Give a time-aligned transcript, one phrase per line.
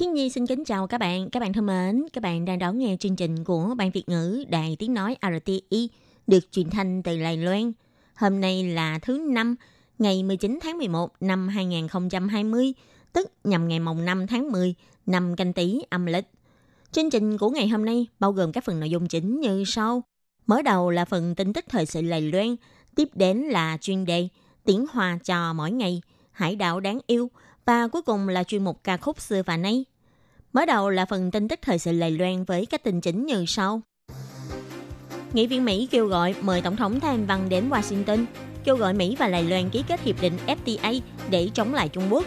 [0.00, 1.30] Hiên Nhi xin kính chào các bạn.
[1.30, 4.44] Các bạn thân mến, các bạn đang đón nghe chương trình của Ban Việt ngữ
[4.48, 5.88] Đài Tiếng Nói RTI
[6.26, 7.72] được truyền thanh từ Đài Loan.
[8.14, 9.56] Hôm nay là thứ năm,
[9.98, 12.72] ngày 19 tháng 11 năm 2020,
[13.12, 14.74] tức nhằm ngày mồng 5 tháng 10
[15.06, 16.26] năm canh tý âm lịch.
[16.92, 20.02] Chương trình của ngày hôm nay bao gồm các phần nội dung chính như sau.
[20.46, 22.56] Mở đầu là phần tin tức thời sự Đài Loan,
[22.94, 24.28] tiếp đến là chuyên đề
[24.64, 26.02] tiếng hoa cho mỗi ngày,
[26.32, 27.30] hải đảo đáng yêu
[27.68, 29.84] và cuối cùng là chuyên mục ca khúc xưa và nay.
[30.52, 33.44] Mở đầu là phần tin tức thời sự lầy Loan với các tin chính như
[33.46, 33.80] sau.
[35.32, 38.24] Nghị viện Mỹ kêu gọi mời Tổng thống Thanh Văn đến Washington,
[38.64, 42.04] kêu gọi Mỹ và lầy Loan ký kết hiệp định FTA để chống lại Trung
[42.10, 42.24] Quốc.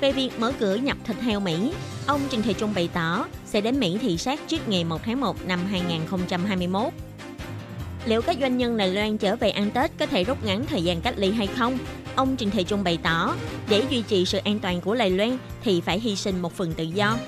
[0.00, 1.72] Về việc mở cửa nhập thịt heo Mỹ,
[2.06, 5.20] ông Trần Thị Trung bày tỏ sẽ đến Mỹ thị sát trước ngày 1 tháng
[5.20, 6.92] 1 năm 2021.
[8.06, 10.82] Liệu các doanh nhân Đài Loan trở về ăn Tết có thể rút ngắn thời
[10.82, 11.78] gian cách ly hay không?
[12.16, 13.34] Ông Trịnh Thị Trung bày tỏ,
[13.68, 16.72] để duy trì sự an toàn của Lài Loan thì phải hy sinh một phần
[16.72, 17.18] tự do.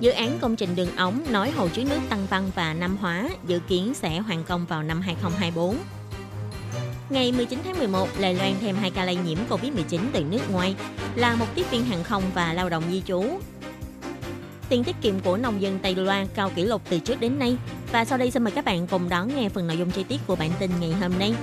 [0.00, 3.28] Dự án công trình đường ống nối hồ chứa nước Tăng Văn và Nam Hóa
[3.46, 5.76] dự kiến sẽ hoàn công vào năm 2024.
[7.10, 10.74] Ngày 19 tháng 11, Lài Loan thêm hai ca lây nhiễm COVID-19 từ nước ngoài
[11.14, 13.24] là một tiếp viên hàng không và lao động di trú.
[14.68, 17.56] Tiền tiết kiệm của nông dân Tây Loan cao kỷ lục từ trước đến nay.
[17.92, 20.20] Và sau đây xin mời các bạn cùng đón nghe phần nội dung chi tiết
[20.26, 21.34] của bản tin ngày hôm nay.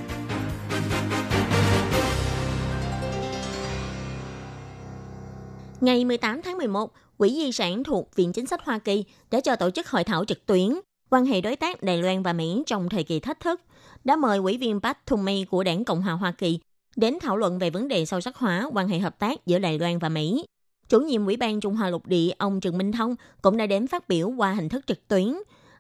[5.84, 9.56] Ngày 18 tháng 11, Quỹ Di sản thuộc Viện Chính sách Hoa Kỳ đã cho
[9.56, 10.70] tổ chức hội thảo trực tuyến
[11.10, 13.62] quan hệ đối tác Đài Loan và Mỹ trong thời kỳ thách thức,
[14.04, 16.60] đã mời ủy viên Pat Thumay của Đảng Cộng hòa Hoa Kỳ
[16.96, 19.80] đến thảo luận về vấn đề sâu sắc hóa quan hệ hợp tác giữa Đài
[19.80, 20.46] Loan và Mỹ.
[20.90, 23.88] Chủ nhiệm Ủy ban Trung Hoa Lục Địa ông Trần Minh Thông cũng đã đến
[23.88, 25.34] phát biểu qua hình thức trực tuyến.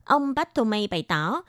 [0.03, 1.41] Ông Pat Thumay bày tỏ,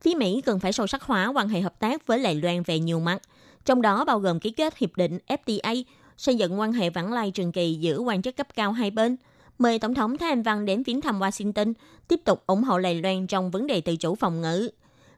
[0.00, 2.78] phía Mỹ cần phải sâu sắc hóa quan hệ hợp tác với Đài Loan về
[2.78, 3.22] nhiều mặt,
[3.64, 5.82] trong đó bao gồm ký kết hiệp định FTA,
[6.22, 9.16] xây dựng quan hệ vãng lai trường kỳ giữa quan chức cấp cao hai bên–
[9.62, 11.72] mời Tổng thống Thái Anh Văn đến viếng thăm Washington,
[12.08, 14.70] tiếp tục ủng hộ Đài Loan trong vấn đề tự chủ phòng ngữ.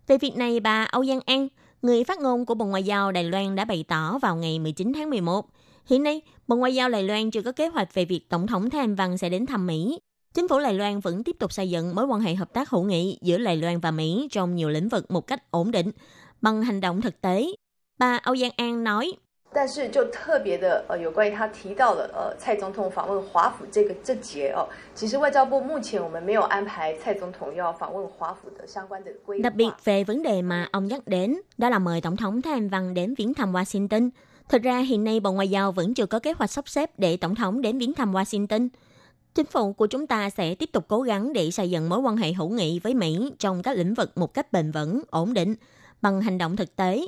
[0.07, 1.49] Về việc này, bà Âu Giang An,
[1.83, 4.93] người phát ngôn của Bộ Ngoại giao Đài Loan đã bày tỏ vào ngày 19
[4.93, 5.47] tháng 11.
[5.87, 8.71] Hiện nay, Bộ Ngoại giao Đài Loan chưa có kế hoạch về việc Tổng thống
[8.71, 9.99] Thái Anh Văn sẽ đến thăm Mỹ.
[10.35, 12.83] Chính phủ Đài Loan vẫn tiếp tục xây dựng mối quan hệ hợp tác hữu
[12.83, 15.91] nghị giữa Đài Loan và Mỹ trong nhiều lĩnh vực một cách ổn định,
[16.41, 17.47] bằng hành động thực tế.
[17.99, 19.13] Bà Âu Giang An nói,
[19.54, 29.44] 但是就特别的呃，有关于他提到了呃蔡总统访问华府这个这节哦，其实外交部目前我们没有安排蔡总统要访问华府的相关的规划。
[29.44, 32.54] Đặc biệt về vấn đề mà ông nhắc đến, đó là mời Tổng thống Thái
[32.54, 34.10] Anh Văn đến viếng thăm Washington.
[34.50, 37.18] Thực ra hiện nay Bộ Ngoại giao vẫn chưa có kế hoạch sắp xếp để
[37.18, 38.70] Tổng thống đến viếng thăm Washington.
[39.36, 42.18] Chính phủ của chúng ta sẽ tiếp tục cố gắng để xây dựng mối quan
[42.18, 45.56] hệ hữu nghị với Mỹ trong các lĩnh vực một cách bền vững, ổn định,
[46.02, 47.02] bằng hành động thực tế.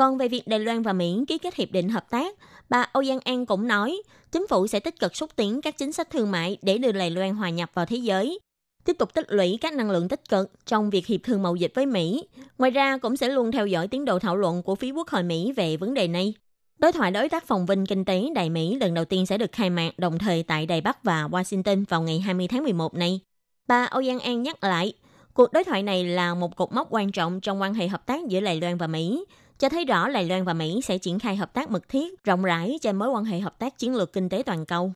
[0.00, 2.34] còn về việc Đài Loan và Mỹ ký kết hiệp định hợp tác,
[2.68, 4.02] bà Âu Giang An cũng nói
[4.32, 7.10] chính phủ sẽ tích cực xúc tiến các chính sách thương mại để đưa Đài
[7.10, 8.38] Loan hòa nhập vào thế giới,
[8.84, 11.72] tiếp tục tích lũy các năng lượng tích cực trong việc hiệp thương mậu dịch
[11.74, 12.24] với Mỹ.
[12.58, 15.22] Ngoài ra cũng sẽ luôn theo dõi tiến độ thảo luận của phía Quốc hội
[15.22, 16.34] Mỹ về vấn đề này.
[16.78, 19.52] Đối thoại đối tác phòng vinh kinh tế Đài Mỹ lần đầu tiên sẽ được
[19.52, 23.20] khai mạc đồng thời tại Đài Bắc và Washington vào ngày 20 tháng 11 này.
[23.66, 24.92] Bà Âu Giang An nhắc lại,
[25.34, 28.28] cuộc đối thoại này là một cột mốc quan trọng trong quan hệ hợp tác
[28.28, 29.24] giữa Đài Loan và Mỹ,
[29.60, 32.42] cho thấy rõ Đài Loan và Mỹ sẽ triển khai hợp tác mật thiết, rộng
[32.42, 34.92] rãi trên mối quan hệ hợp tác chiến lược kinh tế toàn cầu.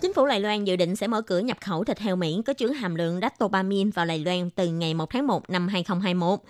[0.00, 2.52] Chính phủ Đài Loan dự định sẽ mở cửa nhập khẩu thịt heo Mỹ có
[2.52, 6.40] chứa hàm lượng lactobamine vào Đài Loan từ ngày 1 tháng 1 năm 2021.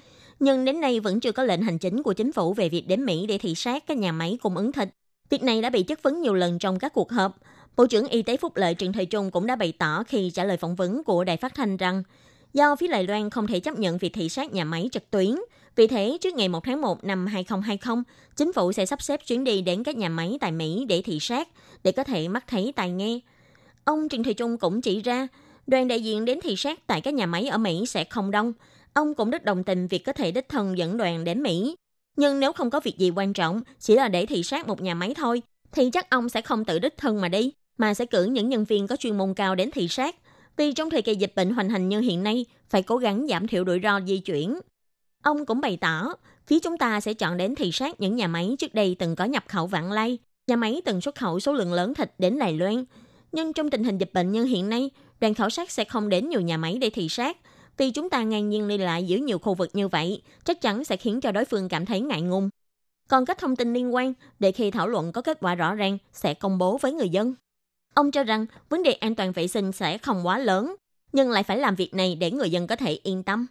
[0.41, 3.05] Nhưng đến nay vẫn chưa có lệnh hành chính của chính phủ về việc đến
[3.05, 4.89] Mỹ để thị sát các nhà máy cung ứng thịt.
[5.31, 7.39] Việc này đã bị chất vấn nhiều lần trong các cuộc họp.
[7.77, 10.45] Bộ trưởng Y tế Phúc Lợi Trần Thời Trung cũng đã bày tỏ khi trả
[10.45, 12.03] lời phỏng vấn của đài phát thanh rằng
[12.55, 15.37] do phía Đài Loan không thể chấp nhận việc thị sát nhà máy trực tuyến.
[15.77, 18.03] Vì thế, trước ngày 1 tháng 1 năm 2020,
[18.37, 21.19] chính phủ sẽ sắp xếp chuyến đi đến các nhà máy tại Mỹ để thị
[21.21, 21.49] sát,
[21.83, 23.21] để có thể mắt thấy tai nghe.
[23.85, 25.29] Ông Trần Thị Trung cũng chỉ ra,
[25.67, 28.53] đoàn đại diện đến thị sát tại các nhà máy ở Mỹ sẽ không đông.
[28.93, 31.77] Ông cũng rất đồng tình việc có thể đích thân dẫn đoàn đến Mỹ.
[32.17, 34.95] Nhưng nếu không có việc gì quan trọng, chỉ là để thị sát một nhà
[34.95, 35.43] máy thôi,
[35.73, 38.65] thì chắc ông sẽ không tự đích thân mà đi, mà sẽ cử những nhân
[38.65, 40.17] viên có chuyên môn cao đến thị sát,
[40.59, 43.47] vì trong thời kỳ dịch bệnh hoành hành như hiện nay, phải cố gắng giảm
[43.47, 44.59] thiểu rủi ro di chuyển.
[45.23, 46.13] Ông cũng bày tỏ,
[46.49, 49.25] Phía chúng ta sẽ chọn đến thị sát những nhà máy trước đây từng có
[49.25, 52.53] nhập khẩu vạn lai, nhà máy từng xuất khẩu số lượng lớn thịt đến Đài
[52.53, 52.85] Loan.
[53.33, 54.91] Nhưng trong tình hình dịch bệnh như hiện nay,
[55.21, 57.37] đoàn khảo sát sẽ không đến nhiều nhà máy để thị sát,
[57.77, 60.85] vì chúng ta ngang nhiên đi lại giữa nhiều khu vực như vậy, chắc chắn
[60.85, 62.51] sẽ khiến cho đối phương cảm thấy ngại ngùng.
[63.09, 65.99] Còn các thông tin liên quan, để khi thảo luận có kết quả rõ ràng,
[66.13, 67.35] sẽ công bố với người dân.
[67.99, 70.75] Ông cho rằng vấn đề an toàn vệ sinh sẽ không quá lớn,
[71.13, 73.47] nhưng lại phải làm việc này để người dân có thể yên tâm.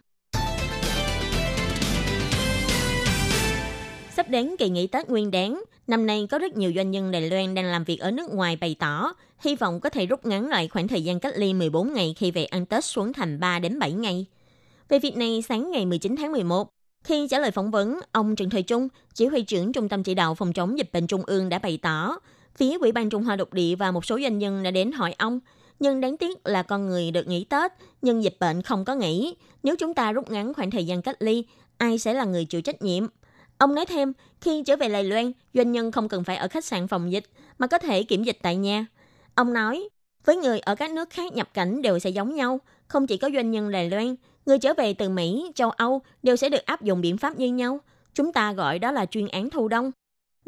[4.16, 7.30] Sắp đến kỳ nghỉ Tết Nguyên đáng, năm nay có rất nhiều doanh nhân Đài
[7.30, 10.48] Loan đang làm việc ở nước ngoài bày tỏ hy vọng có thể rút ngắn
[10.48, 13.58] lại khoảng thời gian cách ly 14 ngày khi về ăn Tết xuống thành 3
[13.58, 14.26] đến 7 ngày.
[14.88, 16.68] Về việc này, sáng ngày 19 tháng 11,
[17.04, 20.14] khi trả lời phỏng vấn, ông Trần Thời Trung, chỉ huy trưởng Trung tâm Chỉ
[20.14, 22.18] đạo Phòng chống dịch bệnh Trung ương đã bày tỏ,
[22.58, 25.14] phía Ủy ban Trung Hoa Lục địa và một số doanh nhân đã đến hỏi
[25.18, 25.40] ông,
[25.80, 27.72] nhưng đáng tiếc là con người được nghỉ Tết,
[28.02, 29.36] nhưng dịch bệnh không có nghỉ.
[29.62, 31.44] Nếu chúng ta rút ngắn khoảng thời gian cách ly,
[31.76, 33.06] ai sẽ là người chịu trách nhiệm?
[33.58, 36.64] Ông nói thêm, khi trở về Lài Loan, doanh nhân không cần phải ở khách
[36.64, 37.24] sạn phòng dịch,
[37.58, 38.86] mà có thể kiểm dịch tại nhà.
[39.34, 39.88] Ông nói,
[40.24, 43.30] với người ở các nước khác nhập cảnh đều sẽ giống nhau, không chỉ có
[43.34, 44.14] doanh nhân Đài Loan,
[44.46, 47.52] người trở về từ Mỹ, châu Âu đều sẽ được áp dụng biện pháp như
[47.52, 47.80] nhau.
[48.14, 49.90] Chúng ta gọi đó là chuyên án thu đông.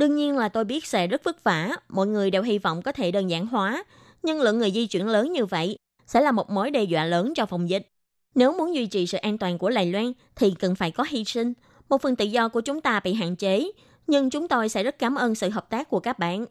[0.00, 2.93] Đương nhiên là tôi biết sẽ rất vất vả, mọi người đều hy vọng có
[2.93, 3.85] thể đơn giản hóa,
[4.23, 5.76] nhưng lượng người di chuyển lớn như vậy
[6.06, 7.88] sẽ là một mối đe dọa lớn cho phòng dịch.
[8.35, 11.25] Nếu muốn duy trì sự an toàn của Đài Loan thì cần phải có hy
[11.25, 11.52] sinh.
[11.88, 13.70] Một phần tự do của chúng ta bị hạn chế,
[14.06, 16.46] nhưng chúng tôi sẽ rất cảm ơn sự hợp tác của các bạn.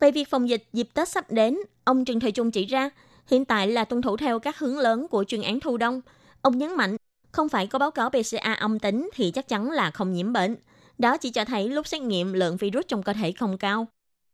[0.00, 2.90] Về việc phòng dịch dịp Tết sắp đến, ông Trần Thời Trung chỉ ra,
[3.26, 6.00] hiện tại là tuân thủ theo các hướng lớn của chuyên án thu đông.
[6.42, 6.96] Ông nhấn mạnh,
[7.32, 10.56] không phải có báo cáo PCA âm tính thì chắc chắn là không nhiễm bệnh.
[10.98, 13.86] Đó chỉ cho thấy lúc xét nghiệm lượng virus trong cơ thể không cao.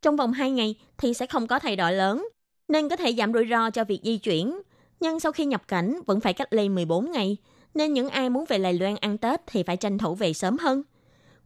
[0.03, 2.29] Trong vòng 2 ngày thì sẽ không có thay đổi lớn,
[2.69, 4.63] nên có thể giảm rủi ro cho việc di chuyển.
[5.01, 7.37] Nhưng sau khi nhập cảnh vẫn phải cách ly 14 ngày,
[7.75, 10.57] nên những ai muốn về Đài Loan ăn Tết thì phải tranh thủ về sớm
[10.59, 10.83] hơn.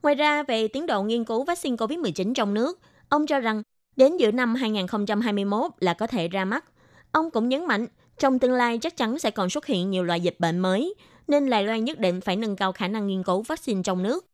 [0.03, 3.63] Ngoài ra, về tiến độ nghiên cứu vaccine COVID-19 trong nước, ông cho rằng
[3.97, 6.65] Đến giữa năm 2021 là có thể ra mắt.
[7.13, 7.87] Ông cũng nhấn mạnh,
[8.19, 10.95] trong tương lai chắc chắn sẽ còn xuất hiện nhiều loại dịch bệnh mới,
[11.29, 14.27] nên Đài Loan nhất định phải nâng cao khả năng nghiên cứu vaccine trong nước.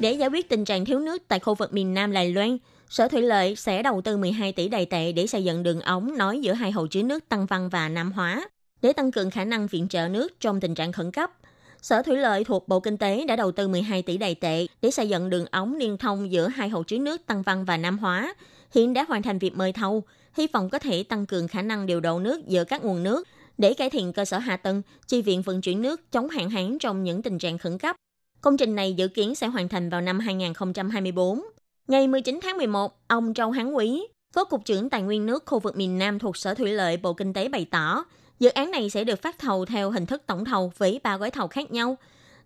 [0.00, 2.58] Để giải quyết tình trạng thiếu nước tại khu vực miền Nam Đài Loan,
[2.88, 6.18] Sở Thủy lợi sẽ đầu tư 12 tỷ đài tệ để xây dựng đường ống
[6.18, 8.48] nối giữa hai hồ chứa nước Tăng Văn và Nam Hóa,
[8.82, 11.30] để tăng cường khả năng viện trợ nước trong tình trạng khẩn cấp–
[11.82, 14.90] Sở Thủy lợi thuộc Bộ Kinh tế đã đầu tư 12 tỷ đài tệ để
[14.90, 17.98] xây dựng đường ống liên thông giữa hai hồ chứa nước Tăng Văn và Nam
[17.98, 18.34] Hóa.
[18.74, 20.02] Hiện đã hoàn thành việc mời thầu,
[20.36, 23.28] hy vọng có thể tăng cường khả năng điều độ nước giữa các nguồn nước
[23.58, 26.78] để cải thiện cơ sở hạ tầng, chi viện vận chuyển nước chống hạn hán
[26.78, 27.96] trong những tình trạng khẩn cấp.
[28.40, 31.42] Công trình này dự kiến sẽ hoàn thành vào năm 2024.
[31.88, 34.02] Ngày 19 tháng 11, ông Châu Hán Quý,
[34.34, 37.12] Phó Cục trưởng Tài nguyên nước khu vực miền Nam thuộc Sở Thủy lợi Bộ
[37.12, 38.04] Kinh tế bày tỏ,
[38.38, 41.30] Dự án này sẽ được phát thầu theo hình thức tổng thầu với ba gói
[41.30, 41.96] thầu khác nhau.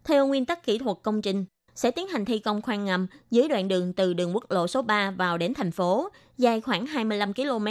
[0.04, 1.44] Theo nguyên tắc kỹ thuật công trình,
[1.74, 4.82] sẽ tiến hành thi công khoan ngầm dưới đoạn đường từ đường quốc lộ số
[4.82, 6.08] 3 vào đến thành phố,
[6.38, 7.66] dài khoảng 25 km,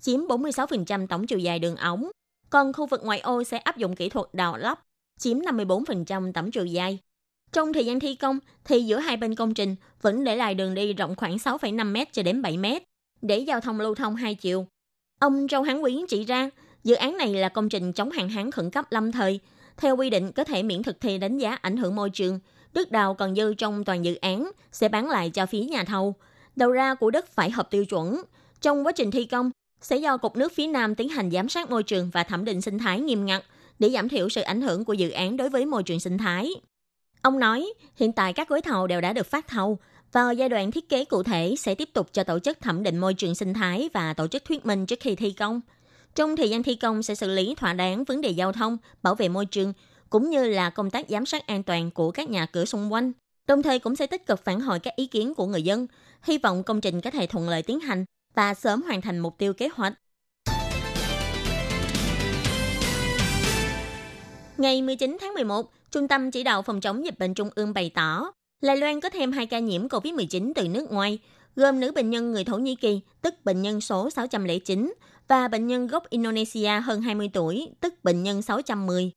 [0.00, 2.10] chiếm 46% tổng chiều dài đường ống.
[2.50, 4.80] Còn khu vực ngoại ô sẽ áp dụng kỹ thuật đào lắp,
[5.18, 6.98] chiếm 54% tổng chiều dài.
[7.52, 10.74] Trong thời gian thi công, thì giữa hai bên công trình vẫn để lại đường
[10.74, 12.64] đi rộng khoảng 6,5 m cho đến 7 m
[13.22, 14.66] để giao thông lưu thông hai chiều.
[15.20, 16.50] Ông Châu Hán Quý chỉ ra,
[16.84, 19.40] Dự án này là công trình chống hạn hán khẩn cấp lâm thời.
[19.76, 22.40] Theo quy định có thể miễn thực thi đánh giá ảnh hưởng môi trường.
[22.74, 26.14] Đất đào còn dư trong toàn dự án sẽ bán lại cho phía nhà thầu.
[26.56, 28.22] Đầu ra của đất phải hợp tiêu chuẩn.
[28.60, 31.70] Trong quá trình thi công, sẽ do Cục nước phía Nam tiến hành giám sát
[31.70, 33.44] môi trường và thẩm định sinh thái nghiêm ngặt
[33.78, 36.50] để giảm thiểu sự ảnh hưởng của dự án đối với môi trường sinh thái.
[37.22, 39.78] Ông nói, hiện tại các gói thầu đều đã được phát thầu.
[40.12, 42.98] và giai đoạn thiết kế cụ thể sẽ tiếp tục cho tổ chức thẩm định
[42.98, 45.60] môi trường sinh thái và tổ chức thuyết minh trước khi thi công.
[46.14, 49.14] Trong thời gian thi công sẽ xử lý thỏa đáng vấn đề giao thông, bảo
[49.14, 49.72] vệ môi trường,
[50.10, 53.12] cũng như là công tác giám sát an toàn của các nhà cửa xung quanh.
[53.46, 55.86] Đồng thời cũng sẽ tích cực phản hồi các ý kiến của người dân,
[56.22, 59.38] hy vọng công trình có thể thuận lợi tiến hành và sớm hoàn thành mục
[59.38, 59.92] tiêu kế hoạch.
[64.62, 67.90] Ngày 19 tháng 11, Trung tâm Chỉ đạo Phòng chống dịch bệnh Trung ương bày
[67.94, 71.18] tỏ, Lai Loan có thêm hai ca nhiễm COVID-19 từ nước ngoài,
[71.56, 74.94] gồm nữ bệnh nhân người Thổ Nhĩ Kỳ, tức bệnh nhân số 609,
[75.28, 79.10] và bệnh nhân gốc Indonesia hơn 20 tuổi, tức bệnh nhân 610.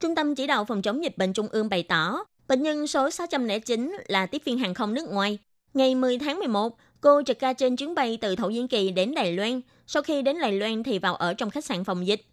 [0.00, 3.10] Trung tâm chỉ đạo phòng chống dịch bệnh Trung ương bày tỏ, bệnh nhân số
[3.10, 5.38] 609 là tiếp viên hàng không nước ngoài.
[5.74, 9.14] Ngày 10 tháng 11, cô trực ca trên chuyến bay từ Thổ Nhĩ Kỳ đến
[9.14, 9.60] Đài Loan.
[9.86, 12.29] Sau khi đến Đài Loan thì vào ở trong khách sạn phòng dịch.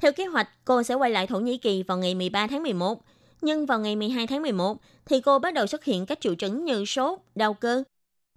[0.00, 3.04] Theo kế hoạch, cô sẽ quay lại Thổ Nhĩ Kỳ vào ngày 13 tháng 11.
[3.40, 6.64] Nhưng vào ngày 12 tháng 11 thì cô bắt đầu xuất hiện các triệu chứng
[6.64, 7.82] như sốt, đau cơ.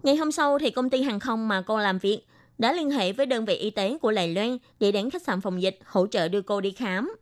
[0.04, 2.26] Ngày hôm sau thì công ty hàng không mà cô làm việc
[2.58, 5.42] đã liên hệ với đơn vị y tế của Lài Loan để đến khách sạn
[5.42, 7.16] phòng dịch hỗ trợ đưa cô đi khám.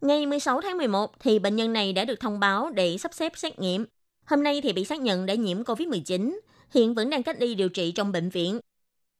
[0.00, 3.32] Ngày 16 tháng 11 thì bệnh nhân này đã được thông báo để sắp xếp
[3.36, 3.84] xét nghiệm.
[4.24, 6.38] Hôm nay thì bị xác nhận đã nhiễm COVID-19,
[6.74, 8.60] hiện vẫn đang cách ly điều trị trong bệnh viện.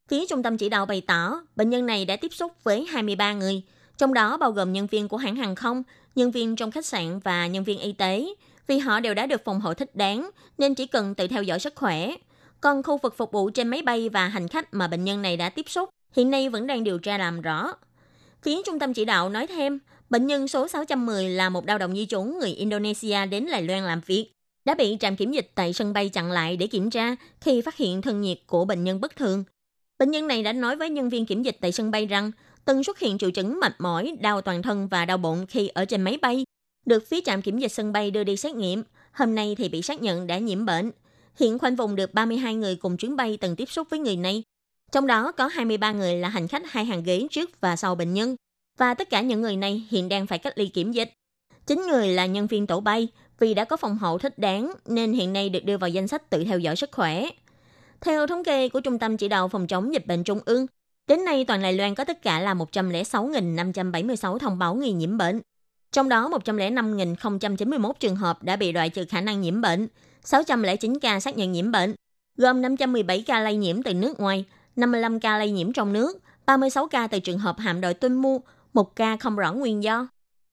[0.09, 3.33] Phía trung tâm chỉ đạo bày tỏ, bệnh nhân này đã tiếp xúc với 23
[3.33, 3.63] người,
[3.99, 5.83] trong đó bao gồm nhân viên của hãng hàng không,
[6.15, 8.27] nhân viên trong khách sạn và nhân viên y tế,
[8.67, 11.59] vì họ đều đã được phòng hộ thích đáng nên chỉ cần tự theo dõi
[11.59, 12.15] sức khỏe.
[12.61, 15.37] Còn khu vực phục vụ trên máy bay và hành khách mà bệnh nhân này
[15.37, 17.73] đã tiếp xúc hiện nay vẫn đang điều tra làm rõ.
[18.43, 19.79] Phía trung tâm chỉ đạo nói thêm,
[20.11, 23.85] bệnh nhân số 610 là một lao động di trú người Indonesia đến Đài Loan
[23.85, 24.31] làm việc,
[24.65, 27.77] đã bị trạm kiểm dịch tại sân bay chặn lại để kiểm tra khi phát
[27.77, 29.45] hiện thân nhiệt của bệnh nhân bất thường.
[29.99, 32.31] Bệnh nhân này đã nói với nhân viên kiểm dịch tại sân bay rằng
[32.65, 35.85] từng xuất hiện triệu chứng mệt mỏi, đau toàn thân và đau bụng khi ở
[35.85, 36.45] trên máy bay.
[36.87, 39.83] Được phía trạm kiểm dịch sân bay đưa đi xét nghiệm, hôm nay thì bị
[39.83, 40.91] xác nhận đã nhiễm bệnh.
[41.41, 44.43] Hiện khoanh vùng được 32 người cùng chuyến bay từng tiếp xúc với người này.
[44.93, 48.15] Trong đó có 23 người là hành khách hai hàng ghế trước và sau bệnh
[48.15, 48.37] nhân.
[48.79, 51.13] Và tất cả những người này hiện đang phải cách ly kiểm dịch.
[51.67, 55.13] Chính người là nhân viên tổ bay, vì đã có phòng hộ thích đáng nên
[55.13, 57.29] hiện nay được đưa vào danh sách tự theo dõi sức khỏe.
[58.01, 60.67] Theo thống kê của Trung tâm Chỉ đạo Phòng chống dịch bệnh Trung ương,
[61.07, 65.41] đến nay toàn Đài Loan có tất cả là 106.576 thông báo nghi nhiễm bệnh.
[65.93, 69.89] Trong đó 105.091 trường hợp đã bị loại trừ khả năng nhiễm bệnh,
[70.25, 71.95] 609 ca xác nhận nhiễm bệnh,
[72.37, 74.45] gồm 517 ca lây nhiễm từ nước ngoài,
[74.77, 78.41] 55 ca lây nhiễm trong nước, 36 ca từ trường hợp hạm đội tuân mu,
[78.75, 80.09] một ca không rõ nguyên do.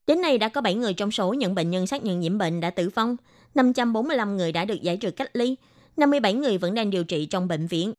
[0.08, 2.60] Đến nay đã có 7 người trong số những bệnh nhân xác nhận nhiễm bệnh
[2.60, 3.17] đã tử vong,
[3.55, 5.55] 545 người đã được giải trừ cách ly,
[5.98, 7.93] 57 người vẫn đang điều trị trong bệnh viện.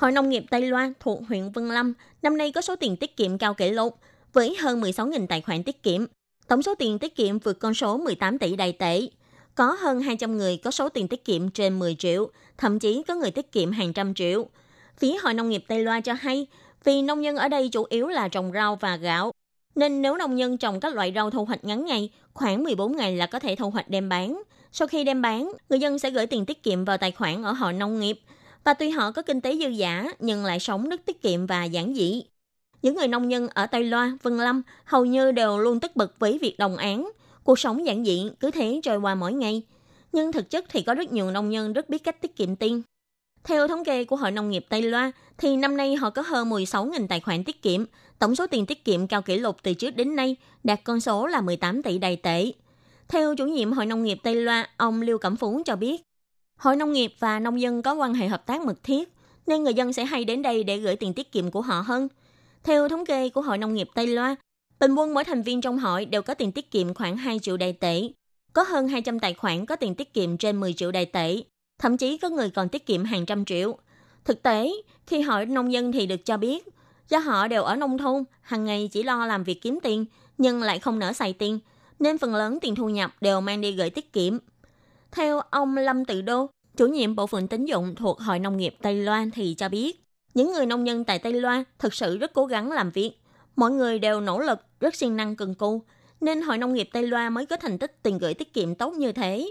[0.00, 1.92] Hội Nông nghiệp Tây Loan thuộc huyện Vân Lâm
[2.22, 3.98] năm nay có số tiền tiết kiệm cao kỷ lục
[4.32, 6.04] với hơn 16.000 tài khoản tiết kiệm.
[6.48, 9.00] Tổng số tiền tiết kiệm vượt con số 18 tỷ đài tệ.
[9.54, 13.14] Có hơn 200 người có số tiền tiết kiệm trên 10 triệu, thậm chí có
[13.14, 14.46] người tiết kiệm hàng trăm triệu.
[14.98, 16.46] Phía Hội Nông nghiệp Tây Loan cho hay,
[16.84, 19.32] vì nông dân ở đây chủ yếu là trồng rau và gạo,
[19.74, 23.16] nên nếu nông dân trồng các loại rau thu hoạch ngắn ngày, khoảng 14 ngày
[23.16, 24.42] là có thể thu hoạch đem bán.
[24.72, 27.52] Sau khi đem bán, người dân sẽ gửi tiền tiết kiệm vào tài khoản ở
[27.52, 28.20] hội nông nghiệp.
[28.64, 31.64] Và tuy họ có kinh tế dư giả, nhưng lại sống rất tiết kiệm và
[31.64, 32.22] giản dị.
[32.82, 36.18] Những người nông dân ở Tây Loa, Vân Lâm hầu như đều luôn tức bật
[36.18, 37.10] với việc đồng án.
[37.44, 39.62] Cuộc sống giản dị cứ thế trôi qua mỗi ngày.
[40.12, 42.82] Nhưng thực chất thì có rất nhiều nông dân rất biết cách tiết kiệm tiền.
[43.44, 46.50] Theo thống kê của Hội Nông nghiệp Tây Loa, thì năm nay họ có hơn
[46.50, 47.84] 16.000 tài khoản tiết kiệm,
[48.18, 51.26] tổng số tiền tiết kiệm cao kỷ lục từ trước đến nay, đạt con số
[51.26, 52.52] là 18 tỷ đài tệ.
[53.08, 56.02] Theo chủ nhiệm Hội Nông nghiệp Tây Loa, ông Lưu Cẩm Phú cho biết,
[56.60, 59.12] Hội Nông nghiệp và nông dân có quan hệ hợp tác mật thiết,
[59.46, 62.08] nên người dân sẽ hay đến đây để gửi tiền tiết kiệm của họ hơn.
[62.62, 64.36] Theo thống kê của Hội Nông nghiệp Tây Loa,
[64.80, 67.56] bình quân mỗi thành viên trong hội đều có tiền tiết kiệm khoảng 2 triệu
[67.56, 68.02] đài tệ.
[68.52, 71.42] Có hơn 200 tài khoản có tiền tiết kiệm trên 10 triệu đài tệ,
[71.78, 73.78] thậm chí có người còn tiết kiệm hàng trăm triệu.
[74.24, 74.70] Thực tế,
[75.06, 76.68] khi hỏi nông dân thì được cho biết,
[77.08, 80.04] do họ đều ở nông thôn, hàng ngày chỉ lo làm việc kiếm tiền,
[80.38, 81.58] nhưng lại không nỡ xài tiền,
[81.98, 84.38] nên phần lớn tiền thu nhập đều mang đi gửi tiết kiệm.
[85.12, 88.76] Theo ông Lâm Tự Đô, chủ nhiệm bộ phận tín dụng thuộc Hội Nông nghiệp
[88.82, 92.32] Tây Loan thì cho biết, những người nông dân tại Tây Loan thực sự rất
[92.34, 93.12] cố gắng làm việc.
[93.56, 95.82] Mọi người đều nỗ lực, rất siêng năng cần cù,
[96.20, 98.94] nên Hội Nông nghiệp Tây Loan mới có thành tích tiền gửi tiết kiệm tốt
[98.94, 99.50] như thế.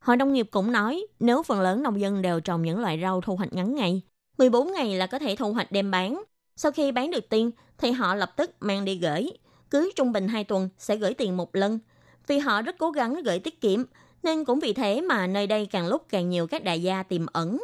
[0.00, 3.20] Hội nông nghiệp cũng nói, nếu phần lớn nông dân đều trồng những loại rau
[3.20, 4.02] thu hoạch ngắn ngày,
[4.38, 6.22] 14 ngày là có thể thu hoạch đem bán.
[6.56, 9.30] Sau khi bán được tiền, thì họ lập tức mang đi gửi.
[9.70, 11.78] Cứ trung bình 2 tuần sẽ gửi tiền một lần.
[12.26, 13.84] Vì họ rất cố gắng gửi tiết kiệm,
[14.24, 17.26] nên cũng vì thế mà nơi đây càng lúc càng nhiều các đại gia tiềm
[17.26, 17.58] ẩn.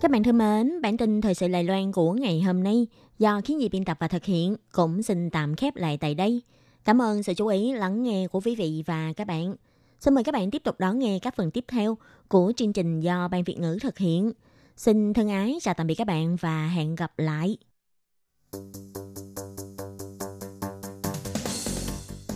[0.00, 2.86] Các bạn thân mến, bản tin thời sự Đài Loan của ngày hôm nay
[3.18, 6.42] do khiến gì biên tập và thực hiện cũng xin tạm khép lại tại đây.
[6.84, 9.54] Cảm ơn sự chú ý lắng nghe của quý vị và các bạn.
[10.00, 13.00] Xin mời các bạn tiếp tục đón nghe các phần tiếp theo của chương trình
[13.00, 14.32] do Ban Việt ngữ thực hiện.
[14.76, 17.56] Xin thân ái chào tạm biệt các bạn và hẹn gặp lại.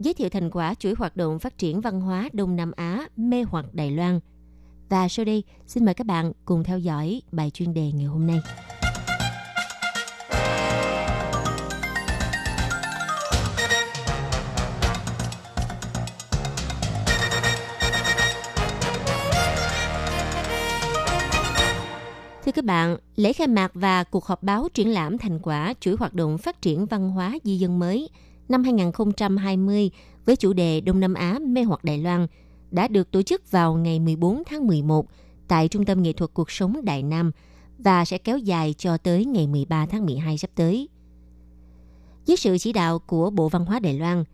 [0.00, 3.42] Giới thiệu thành quả chuỗi hoạt động phát triển văn hóa Đông Nam Á mê
[3.42, 4.20] hoặc Đài Loan.
[4.88, 8.26] Và sau đây, xin mời các bạn cùng theo dõi bài chuyên đề ngày hôm
[8.26, 8.40] nay.
[22.44, 25.96] Thưa các bạn, lễ khai mạc và cuộc họp báo triển lãm thành quả chuỗi
[25.98, 28.08] hoạt động phát triển văn hóa di dân mới
[28.48, 29.90] năm 2020
[30.24, 32.26] với chủ đề Đông Nam Á mê hoặc Đài Loan
[32.70, 35.06] đã được tổ chức vào ngày 14 tháng 11
[35.48, 37.30] tại Trung tâm Nghệ thuật Cuộc sống Đại Nam
[37.78, 40.88] và sẽ kéo dài cho tới ngày 13 tháng 12 sắp tới.
[42.26, 44.24] Dưới sự chỉ đạo của Bộ Văn hóa Đài Loan,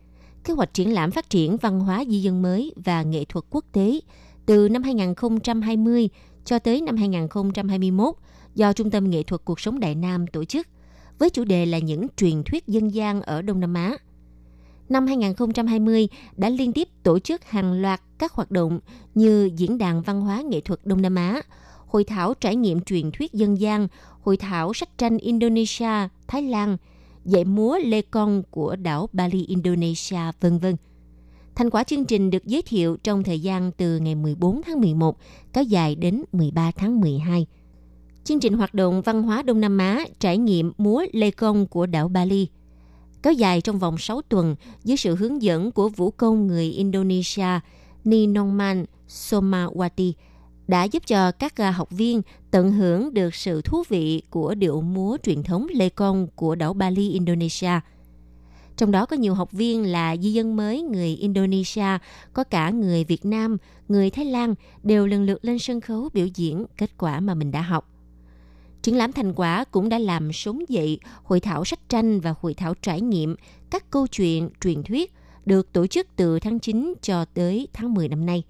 [0.43, 3.65] kế hoạch triển lãm phát triển văn hóa di dân mới và nghệ thuật quốc
[3.71, 3.99] tế
[4.45, 6.09] từ năm 2020
[6.45, 8.15] cho tới năm 2021
[8.55, 10.67] do Trung tâm Nghệ thuật Cuộc sống Đại Nam tổ chức
[11.19, 13.97] với chủ đề là những truyền thuyết dân gian ở Đông Nam Á.
[14.89, 16.07] Năm 2020
[16.37, 18.79] đã liên tiếp tổ chức hàng loạt các hoạt động
[19.15, 21.41] như Diễn đàn Văn hóa Nghệ thuật Đông Nam Á,
[21.87, 23.87] Hội thảo trải nghiệm truyền thuyết dân gian,
[24.21, 26.77] Hội thảo sách tranh Indonesia, Thái Lan,
[27.25, 30.75] dạy múa Lê Con của đảo Bali, Indonesia, vân vân.
[31.55, 35.17] Thành quả chương trình được giới thiệu trong thời gian từ ngày 14 tháng 11
[35.53, 37.45] kéo dài đến 13 tháng 12.
[38.25, 41.85] Chương trình hoạt động văn hóa Đông Nam Á trải nghiệm múa Lê Công của
[41.85, 42.47] đảo Bali
[43.23, 47.59] kéo dài trong vòng 6 tuần dưới sự hướng dẫn của vũ công người Indonesia
[48.03, 50.11] Ninongman Somawati
[50.67, 54.81] đã giúp cho các à, học viên tận hưởng được sự thú vị của điệu
[54.81, 57.79] múa truyền thống Lê Công của đảo Bali, Indonesia–
[58.77, 61.97] trong đó có nhiều học viên là di dân mới người Indonesia,
[62.33, 63.57] có cả người Việt Nam,
[63.87, 67.51] người Thái Lan đều lần lượt lên sân khấu biểu diễn kết quả mà mình
[67.51, 67.94] đã học.
[68.85, 72.53] Triển lãm thành quả cũng đã làm sống dậy hội thảo sách tranh và hội
[72.53, 73.35] thảo trải nghiệm
[73.69, 75.13] các câu chuyện, truyền thuyết
[75.45, 78.43] được tổ chức từ tháng 9 cho tới tháng 10 năm nay.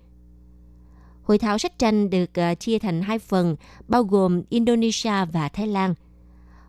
[1.24, 3.56] Hội thảo sách tranh được à, chia thành hai phần,
[3.88, 5.94] bao gồm Indonesia và Thái Lan–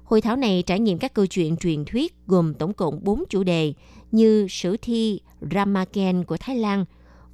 [0.07, 3.42] Hội thảo này trải nghiệm các câu chuyện truyền thuyết gồm tổng cộng 4 chủ
[3.42, 3.74] đề
[4.12, 5.20] như sử thi
[5.55, 6.85] Ramaken của Thái Lan,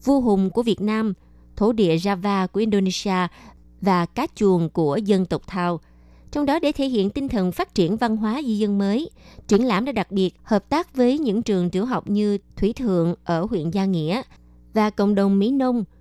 [0.05, 1.13] vua hùng của Việt Nam,
[1.57, 3.29] thổ địa Java của Indonesia
[3.81, 5.81] và cá chuồng của dân tộc Thao.
[6.33, 9.11] Trong đó để thể hiện tinh thần phát triển văn hóa di dân mới,
[9.49, 13.15] triển lãm đã đặc biệt hợp tác với những trường tiểu học như Thủy Thượng
[13.25, 14.23] ở huyện Gia Nghĩa
[14.75, 15.85] và cộng đồng Mỹ Nông–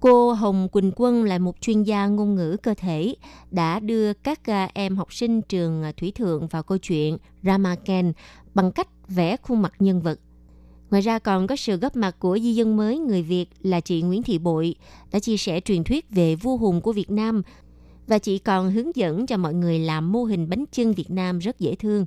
[0.00, 3.14] Cô Hồng Quỳnh Quân là một chuyên gia ngôn ngữ cơ thể,
[3.50, 8.12] đã đưa các à, em học sinh trường Thủy Thượng vào câu chuyện Ramaken
[8.54, 10.20] bằng cách vẽ khuôn mặt nhân vật.
[10.90, 14.02] Ngoài ra còn có sự góp mặt của di dân mới người Việt là chị
[14.02, 14.74] Nguyễn Thị Bội
[15.12, 17.42] đã chia sẻ truyền thuyết về vua hùng của Việt Nam
[18.06, 21.38] và chị còn hướng dẫn cho mọi người làm mô hình bánh chưng Việt Nam
[21.38, 22.06] rất dễ thương.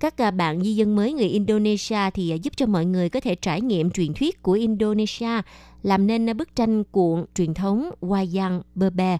[0.00, 3.20] Các à, bạn di dân mới người Indonesia thì à, giúp cho mọi người có
[3.20, 5.42] thể trải nghiệm truyền thuyết của Indonesia,
[5.82, 9.18] làm nên à, bức tranh cuộn truyền thống Wayang Berber.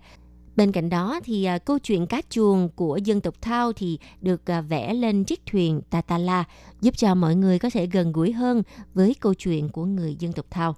[0.56, 4.94] Bên cạnh đó thì câu chuyện cá chuồng của dân tộc Thao thì được vẽ
[4.94, 6.44] lên chiếc thuyền Tatala,
[6.80, 8.62] giúp cho mọi người có thể gần gũi hơn
[8.94, 10.76] với câu chuyện của người dân tộc Thao.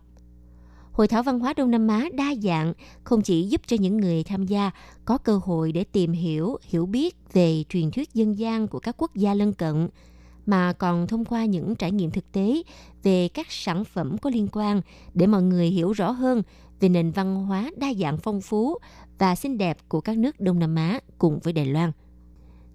[0.95, 2.73] Hội thảo văn hóa Đông Nam Á đa dạng
[3.05, 4.71] không chỉ giúp cho những người tham gia
[5.05, 8.95] có cơ hội để tìm hiểu, hiểu biết về truyền thuyết dân gian của các
[8.99, 9.89] quốc gia lân cận,
[10.47, 12.63] mà còn thông qua những trải nghiệm thực tế
[13.03, 14.81] về các sản phẩm có liên quan
[15.15, 16.43] để mọi người hiểu rõ hơn
[16.81, 18.79] về nền văn hóa đa dạng phong phú
[19.19, 21.93] và xinh đẹp của các nước Đông Nam Á cùng với Đài Loan.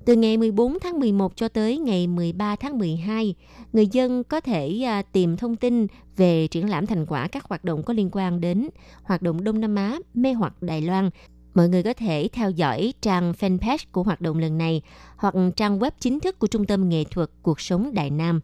[0.06, 3.36] Từ ngày 14 tháng 11 cho tới ngày 13 tháng 12,
[3.74, 7.64] người dân có thể à, tìm thông tin về triển lãm thành quả các hoạt
[7.64, 8.70] động có liên quan đến
[9.04, 11.10] hoạt động Đông Nam Á mê hoặc Đài Loan.
[11.54, 14.82] Mọi người có thể theo dõi trang fanpage của hoạt động lần này
[15.18, 18.40] hoặc trang web chính thức của Trung tâm Nghệ thuật Cuộc sống Đại Nam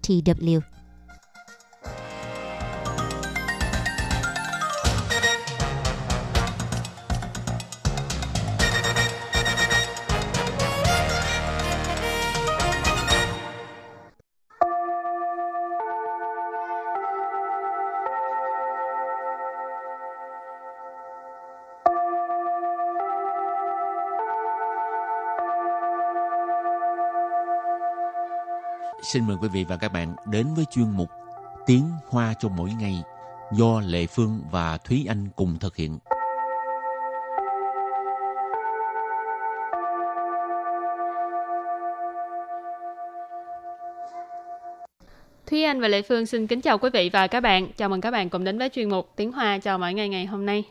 [0.01, 0.61] tw
[29.13, 31.09] xin mời quý vị và các bạn đến với chuyên mục
[31.65, 33.03] Tiếng Hoa cho mỗi ngày
[33.53, 35.99] do Lệ Phương và Thúy Anh cùng thực hiện.
[45.45, 47.67] Thúy Anh và Lệ Phương xin kính chào quý vị và các bạn.
[47.77, 50.25] Chào mừng các bạn cùng đến với chuyên mục Tiếng Hoa cho mỗi ngày ngày
[50.25, 50.63] hôm nay.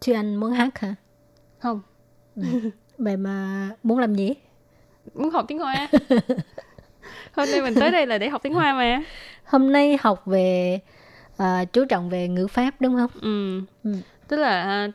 [0.00, 0.94] Thúy Anh muốn hát hả?
[1.58, 1.80] Không,
[2.98, 4.34] Vậy mà muốn làm gì?
[5.14, 5.88] muốn học tiếng Hoa.
[7.38, 9.02] Hôm nay mình tới đây là để học tiếng Hoa mà.
[9.44, 10.80] Hôm nay học về
[11.36, 13.10] à, chú trọng về ngữ pháp đúng không?
[13.22, 13.60] Ừ.
[13.84, 13.92] Ừ.
[14.28, 14.88] Tức là à,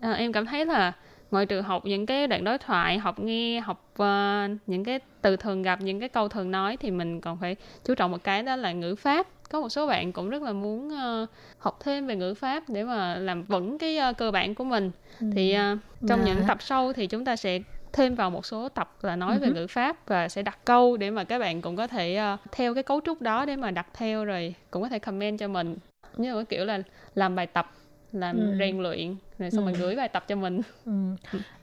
[0.00, 0.92] à, em cảm thấy là
[1.30, 5.36] ngoại trừ học những cái đoạn đối thoại, học nghe, học à, những cái từ
[5.36, 8.42] thường gặp, những cái câu thường nói thì mình còn phải chú trọng một cái
[8.42, 9.26] đó là ngữ pháp.
[9.50, 11.26] Có một số bạn cũng rất là muốn à,
[11.58, 14.90] học thêm về ngữ pháp để mà làm vững cái à, cơ bản của mình.
[15.34, 15.76] Thì à,
[16.08, 17.58] trong Mà- những tập sau thì chúng ta sẽ
[17.92, 20.96] thêm vào một số tập là nói về Ừ ngữ pháp và sẽ đặt câu
[20.96, 23.70] để mà các bạn cũng có thể à, theo cái cấu trúc đó để mà
[23.70, 25.76] đặt theo rồi cũng có thể comment cho mình
[26.16, 26.82] như cái kiểu là
[27.14, 27.72] làm bài tập
[28.12, 28.56] làm Ừ.
[28.58, 29.70] rèn luyện rồi xong Ừ.
[29.70, 30.92] rồi gửi bài tập cho mình Ừ.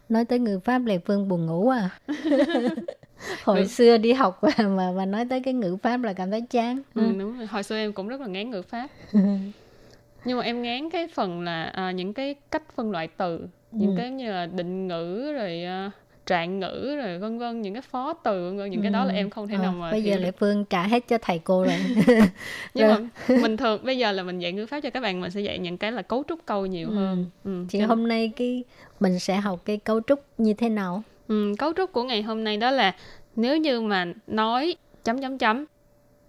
[0.09, 1.89] Nói tới ngữ pháp Lệ Phương buồn ngủ à.
[3.43, 3.65] Hồi Ừ.
[3.67, 6.81] xưa đi học mà, mà mà nói tới cái ngữ pháp là cảm thấy chán.
[6.95, 7.47] ừ, đúng rồi.
[7.47, 8.87] hồi xưa em cũng rất là ngán ngữ pháp
[10.25, 13.89] nhưng mà em ngán cái phần là à, những cái cách phân loại từ những
[13.89, 13.93] Ừ.
[13.97, 15.91] cái như là định ngữ rồi à,
[16.25, 19.13] trạng ngữ rồi vân vân những cái phó từ vân vân những cái đó là
[19.13, 19.17] Ừ.
[19.17, 20.31] em không thể Ờ, nào mà Bây giờ Lệ.
[20.31, 21.75] Phương trả hết cho thầy cô rồi.
[22.73, 22.99] nhưng Rồi.
[23.27, 25.41] mà mình thường bây giờ là mình dạy ngữ pháp cho các bạn mình sẽ
[25.41, 26.95] dạy những cái là cấu trúc câu nhiều Ừ.
[26.95, 27.65] hơn ừ.
[27.69, 28.63] Chị cho- hôm nay cái
[28.99, 31.03] mình sẽ học cái cấu trúc như thế nào?
[31.27, 32.95] Ừ, cấu trúc của ngày hôm nay đó là
[33.35, 35.65] nếu như mà nói chấm chấm chấm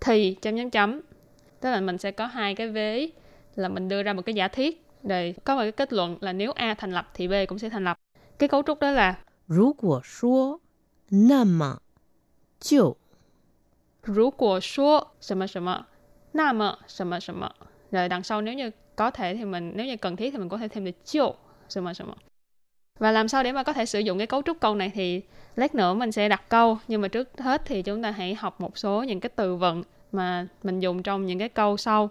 [0.00, 1.00] thì chấm chấm chấm
[1.60, 3.08] tức là mình sẽ có hai cái vế
[3.56, 6.32] là mình đưa ra một cái giả thiết rồi có một cái kết luận là
[6.32, 7.98] nếu A thành lập thì B cũng sẽ thành lập
[8.38, 9.14] cái cấu trúc đó là
[9.47, 10.59] 如果说，
[11.09, 11.81] 那么
[12.59, 12.97] 就
[14.01, 15.85] 如果说什么什么
[16.31, 17.51] 那么什么什么
[17.91, 20.57] rồi đằng sau nếu như có thể thì mình nếu như cần thiết thì mình có
[20.57, 21.35] thể thêm được 就
[21.69, 22.15] 什么什么
[22.99, 25.21] và làm sao để mà có thể sử dụng cái cấu trúc câu này thì
[25.55, 28.61] lát nữa mình sẽ đặt câu nhưng mà trước hết thì chúng ta hãy học
[28.61, 32.09] một số những cái từ vựng mà mình dùng trong những cái câu sau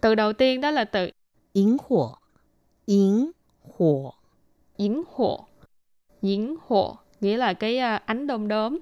[0.00, 1.10] từ đầu tiên đó là từ
[1.52, 2.18] 萤火，
[2.86, 4.14] 萤火，
[4.76, 5.46] yến hộ
[6.23, 8.79] diễn hộ nghĩa là cái à, ánh đom đóm.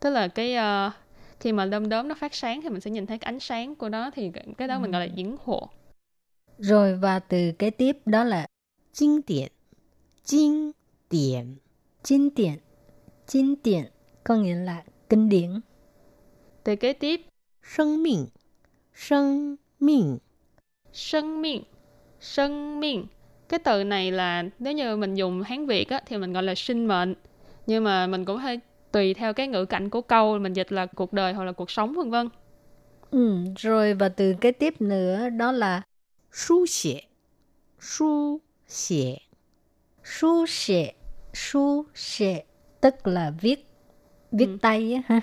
[0.00, 0.92] Tức là cái uh,
[1.40, 3.74] khi mà đom đóm nó phát sáng thì mình sẽ nhìn thấy cái ánh sáng
[3.74, 4.80] của nó thì cái đó ừ.
[4.80, 5.68] mình gọi là diễn hộ.
[6.58, 8.46] Rồi và từ kế tiếp đó là
[8.94, 9.48] kinh điển
[10.26, 10.72] kinh
[11.10, 11.56] điển
[12.04, 12.54] kinh điển
[13.30, 13.84] kinh điển
[14.24, 15.60] có nghĩa là kinh điển.
[16.64, 17.20] Từ kế tiếp.
[17.62, 18.26] Sinh mệnh
[18.94, 20.18] sinh mệnh
[20.92, 21.62] sinh mệnh
[22.20, 23.06] sinh mệnh
[23.52, 26.54] cái từ này là nếu như mình dùng hán việt á, thì mình gọi là
[26.54, 27.14] sinh mệnh.
[27.66, 28.60] Nhưng mà mình cũng hơi
[28.92, 31.70] tùy theo cái ngữ cảnh của câu mình dịch là cuộc đời hoặc là cuộc
[31.70, 32.28] sống vân vân.
[33.10, 35.82] Ừ, rồi và từ kế tiếp nữa đó là
[36.32, 37.00] su xie.
[37.80, 39.16] Su xie.
[40.04, 40.92] Su xie
[41.34, 42.44] su xie
[42.80, 43.66] tức là viết
[44.32, 44.58] viết ừ.
[44.62, 45.20] tay á ha.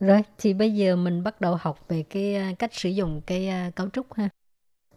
[0.00, 3.48] Rồi thì bây giờ mình bắt đầu học về cái à, cách sử dụng cái
[3.48, 4.28] à, cấu trúc ha.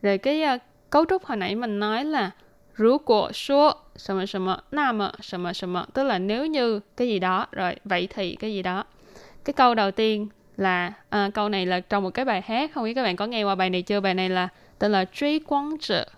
[0.02, 0.58] rồi cái à,
[0.90, 2.32] cấu trúc hồi nãy mình nói là
[2.76, 8.84] 如果说什么什么那么什么什么tức là nếu như cái gì đó rồi vậy thì cái gì đó
[9.46, 10.28] cái câu đầu tiên
[10.58, 13.28] là à, câu này là trong một cái bài hát không biết các bạn có
[13.28, 14.48] nghe qua bài này chưa bài này là
[14.80, 16.10] tên là truy quang trợ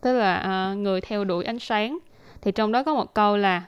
[0.00, 1.98] tức là à, người theo đuổi ánh sáng
[2.40, 3.62] thì trong đó có một câu là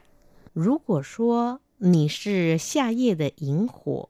[0.54, 4.08] 如果说你是夏夜的萤火，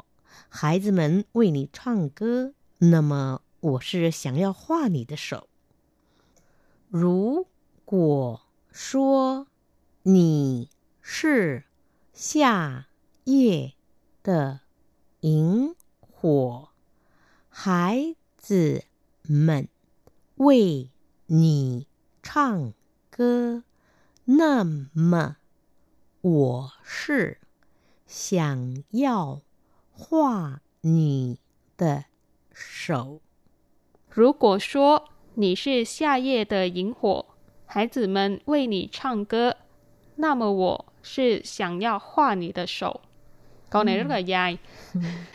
[0.60, 5.48] 孩子们为你唱歌，那么我是想要画你的手。
[6.89, 7.46] 如
[7.86, 8.41] 果
[8.72, 9.46] 说
[10.02, 11.65] 你是
[12.12, 12.88] 夏
[13.26, 13.76] 夜
[14.24, 14.62] 的
[15.20, 16.70] 萤火，
[17.50, 18.84] 孩子
[19.22, 19.70] 们
[20.38, 20.89] 为
[21.28, 21.86] 你
[22.24, 22.74] 唱
[23.12, 23.63] 歌，
[24.26, 25.38] 那么
[26.22, 27.39] 我是
[28.08, 29.43] 想要
[29.97, 31.38] 画你
[31.77, 32.05] 的
[32.53, 33.21] 手。
[34.09, 37.25] 如果说你是夏夜的萤火，
[37.67, 39.57] 孩子们为你唱歌，
[40.17, 43.01] 那么我是想要画你的手。
[43.71, 44.59] Câu này rất là dài.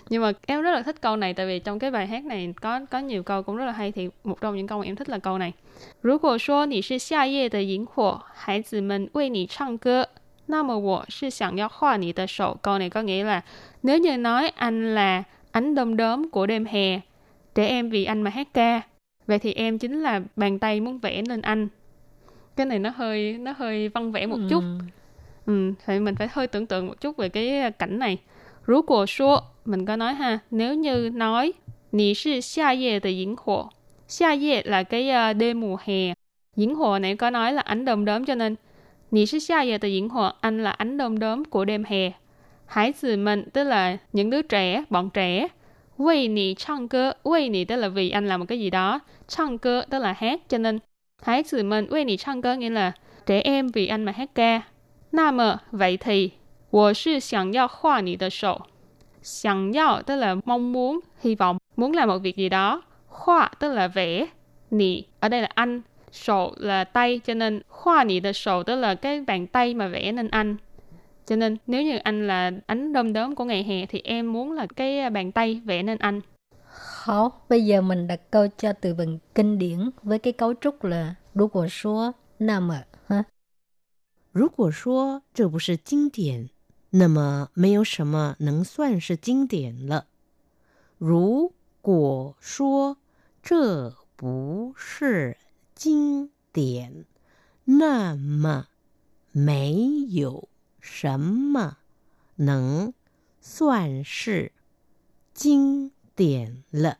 [0.09, 2.53] Nhưng mà em rất là thích câu này tại vì trong cái bài hát này
[2.61, 4.95] có có nhiều câu cũng rất là hay thì một trong những câu mà em
[4.95, 5.53] thích là câu này.
[6.01, 10.09] 如果说你是夏夜的萤火，孩子们为你唱歌，
[10.51, 12.57] 那么我是想要画你的手.
[12.61, 13.41] Câu này có nghĩa là
[13.83, 16.99] nếu như nói anh là ánh đom đóm của đêm hè,
[17.55, 18.81] để em vì anh mà hát ca,
[19.27, 21.67] vậy thì em chính là bàn tay muốn vẽ lên anh.
[22.55, 24.79] cái này nó hơi nó hơi văn vẽ một chút Ừ.
[25.45, 28.17] ừ thì mình phải hơi tưởng tượng một chút về cái cảnh này
[28.65, 31.53] Rú của số mình có nói ha nếu như nói
[31.91, 33.69] Nì sư xa ye de yến hồ
[34.07, 36.13] Xa ye là cái ờ, đêm mùa hè
[36.55, 38.55] Yến hồ này có nói là ánh đom đóm cho nên
[39.11, 42.11] Nì sư xa ye de yến hồ anh là ánh đom đóm của đêm hè
[42.65, 45.47] Hải tử mình tức là những đứa trẻ, bọn trẻ
[45.97, 49.99] Vì nì唱歌 Vì nì tức là vì anh làm một cái gì đó 唱歌 tức
[49.99, 50.79] là hát cho nên
[51.21, 52.91] Hải tử mình vì nì 唱歌 nghĩa là
[53.25, 54.61] trẻ em vì anh mà hát ca
[55.11, 56.31] 那么 vậy thì
[56.69, 58.67] 我是想要画你的手
[59.27, 62.81] 想要 tức là mong muốn, hy vọng, muốn làm một việc gì đó.
[63.07, 64.25] Hoa tức là vẽ.
[64.71, 65.81] Nì ở đây là anh.
[66.12, 69.88] 手 là tay cho nên khoa nị the sổ tức là cái bàn tay mà
[69.88, 70.56] vẽ nên anh
[71.26, 74.52] cho nên nếu như anh là ánh đom đóm của ngày hè thì em muốn
[74.52, 76.20] là cái à, bàn tay vẽ nên anh
[77.04, 80.84] Hảo, bây giờ mình đặt câu cho từ vựng kinh điển với cái cấu trúc
[80.84, 82.84] là Rú của số, nam ạ.
[84.34, 86.46] Rú của số, chứ bù sư kinh điển,
[86.92, 90.04] nằm mà mấy yếu sầm mà nâng soạn sư kinh điển lợ.
[91.00, 91.50] Rú
[91.82, 92.94] của số,
[93.50, 95.32] chứ bù sư
[95.75, 97.05] 经典，
[97.65, 98.67] 那么
[99.31, 99.75] 没
[100.09, 100.47] 有
[100.79, 101.77] 什么
[102.35, 102.93] 能
[103.41, 104.51] 算是
[105.33, 106.97] 经典了。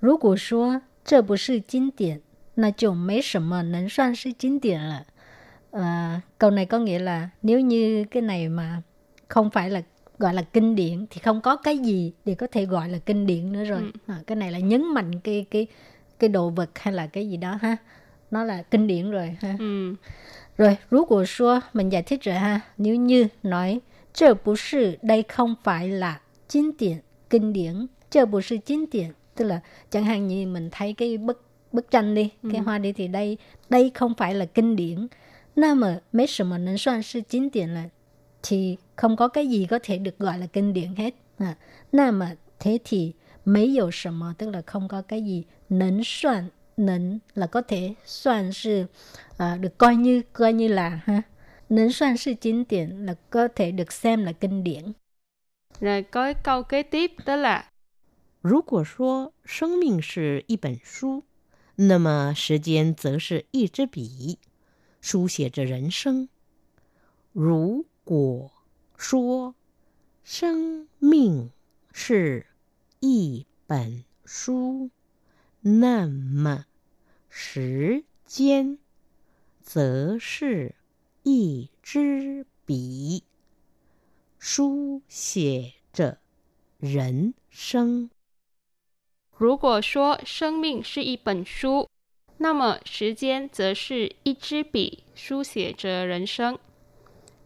[0.00, 2.20] 如果说这不是经典，
[2.54, 5.06] 那就没什么能算是经典了。
[5.70, 8.82] À, câu này có nghĩa là nếu như cái này mà
[9.28, 9.82] không phải là
[10.18, 13.26] gọi là kinh điển thì không có cái gì để có thể gọi là kinh
[13.26, 13.80] điển nữa rồi.
[13.80, 13.90] Ừ.
[14.06, 15.66] À, cái này là nhấn mạnh cái cái
[16.19, 17.77] cái đồ vật hay là cái gì đó ha.
[18.31, 19.55] Nó là kinh điển rồi ha.
[19.59, 19.95] Ừ.
[20.57, 22.59] rồi rú của xưa mình giải thích rồi ha.
[22.77, 23.79] Nếu như nói
[24.13, 26.97] chợ bù sư đây không phải là kinh điển
[27.29, 27.87] kinh điển.
[28.09, 31.91] Chợ bù sư kinh điển tức là chẳng hạn như mình thấy cái bức bức
[31.91, 32.49] tranh đi ừ.
[32.51, 33.37] cái hoa đi thì đây
[33.69, 35.07] đây không phải là kinh điển.
[35.55, 37.83] Nam mà mấy sự mà nên soạn sư kinh điển là
[38.43, 41.15] thì không có cái gì có thể được gọi là kinh điển hết.
[41.37, 41.55] À,
[41.91, 43.13] nam mà thế thì
[43.45, 47.94] mấy dầu sầm tức là không có cái gì nấn soạn nấn là có thể
[48.04, 48.86] soạn sự
[49.36, 51.22] à, được coi như coi như là ha
[51.68, 54.92] nấn soạn sự chính điển là có thể được xem là kinh điển
[55.80, 57.70] Rồi có cái câu kế tiếp đó là
[58.42, 61.24] 如果说生命是一本书，
[61.76, 64.38] 那么时间则是一支笔，
[65.00, 66.28] 书写着人生。
[67.32, 68.50] 如果
[68.96, 69.54] 说
[70.22, 71.50] 生命
[71.92, 72.46] 是
[73.00, 74.90] 一本书，
[75.60, 76.66] 那么
[77.28, 78.78] 时间
[79.62, 80.74] 则是
[81.22, 83.22] 一支笔，
[84.38, 86.18] 书写着
[86.78, 88.10] 人生。
[89.36, 91.88] 如果说生命是一本书，
[92.38, 96.58] 那么时间则是一支笔，书写着人生。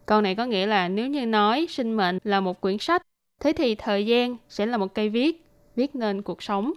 [0.05, 3.03] Câu này có nghĩa là nếu như nói sinh mệnh là một quyển sách,
[3.41, 5.45] thế thì thời gian sẽ là một cây viết,
[5.77, 6.73] viết nên cuộc sống.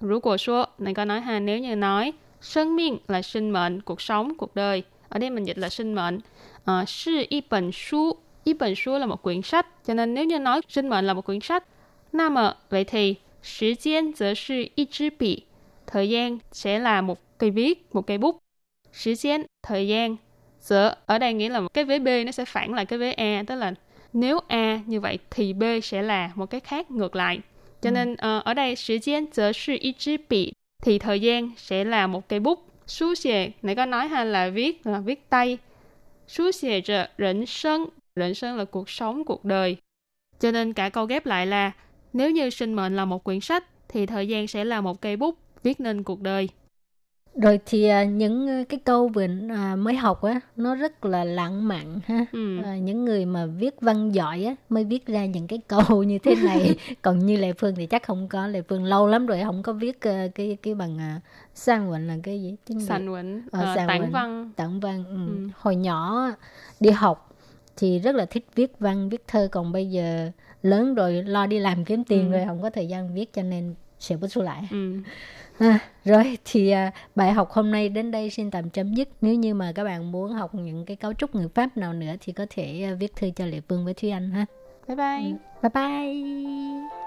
[0.00, 3.80] Rú của số này có nói ha, nếu như nói sinh mệnh là sinh mệnh,
[3.80, 4.82] cuộc sống, cuộc đời.
[5.08, 6.20] Ở đây mình dịch là sinh mệnh.
[6.64, 9.66] À, sư y本书, y本书là một quyển sách.
[9.86, 11.64] Cho nên nếu như nói sinh mệnh là một quyển sách,
[12.12, 15.46] na mà vậy thì Thời gian则是一支笔,
[15.86, 18.38] thời gian sẽ là một cây viết, một cây bút.
[19.04, 20.16] Thời gian, thời gian.
[20.60, 23.12] Giờ ở đây nghĩa là một cái vế B nó sẽ phản lại cái vế
[23.12, 23.74] A, tức là
[24.12, 27.40] nếu A như vậy thì B sẽ là một cái khác ngược lại.
[27.80, 30.52] Cho nên ờ, ở đây thời gian 则是一支笔
[30.82, 32.66] thì thời gian sẽ là một cây bút.
[32.86, 35.58] Sú xề, nãy có nói ha là viết là viết tay.
[36.28, 39.76] Sú xề trợ rỉnh sân, rỉnh sân là cuộc sống, cuộc đời.
[40.40, 41.72] Cho nên cả câu ghép lại là
[42.12, 45.16] nếu như sinh mệnh là một quyển sách thì thời gian sẽ là một cây
[45.16, 46.48] bút viết nên cuộc đời.
[47.41, 51.23] rồi thì à, những à, cái câu vừa à, mới học á nó rất là
[51.23, 52.57] lãng mạn ha Ừ.
[52.63, 56.19] à, những người mà viết văn giỏi á mới viết ra những cái câu như
[56.19, 59.41] thế này còn như lệ phương thì chắc không có lệ phương lâu lắm rồi
[59.43, 61.21] không có viết à, cái cái bằng à,
[61.55, 62.79] sang quận là cái gì tiếng?
[62.79, 64.51] Sành Vịnh, Ờ, ờ, Sàn tản văn.
[64.55, 65.15] tạng văn ừ.
[65.27, 65.49] Ừ.
[65.57, 66.27] hồi nhỏ
[66.79, 67.33] đi học
[67.77, 71.59] thì rất là thích viết văn viết thơ còn bây giờ lớn rồi lo đi
[71.59, 72.37] làm kiếm tiền Ừ.
[72.37, 74.97] rồi không có thời gian viết cho nên sẽ bút xuống lại Ừ.
[75.59, 79.09] À, rồi thì à, bài học hôm nay đến đây xin tạm chấm dứt.
[79.21, 82.13] Nếu như mà các bạn muốn học những cái cấu trúc ngữ pháp nào nữa
[82.19, 84.45] thì có thể à, viết thư cho Lệ Phương với Thúy Anh ha.
[84.87, 85.33] Bye bye.
[85.61, 87.06] Bye bye.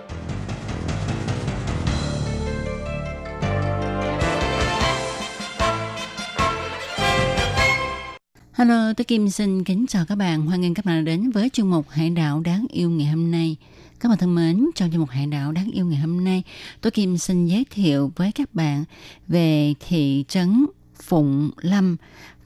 [9.01, 10.45] Tú tôi Kim xin kính chào các bạn.
[10.45, 13.31] Hoan nghênh các bạn đã đến với chương mục Hải đảo đáng yêu ngày hôm
[13.31, 13.55] nay.
[13.99, 16.43] Các bạn thân mến, trong chương mục Hải đảo đáng yêu ngày hôm nay,
[16.81, 18.83] tôi Kim xin giới thiệu với các bạn
[19.27, 20.65] về thị trấn
[21.03, 21.97] Phụng Lâm,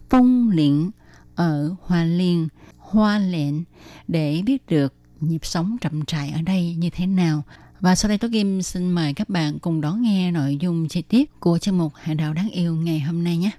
[0.09, 0.89] Phong Liễn
[1.35, 3.63] ở Hoa Liên, Hoa Lện
[4.07, 7.43] để biết được nhịp sống chậm trại ở đây như thế nào.
[7.79, 11.01] Và sau đây tôi Kim xin mời các bạn cùng đón nghe nội dung chi
[11.01, 13.51] tiết của chương mục Hải đảo đáng yêu ngày hôm nay nhé.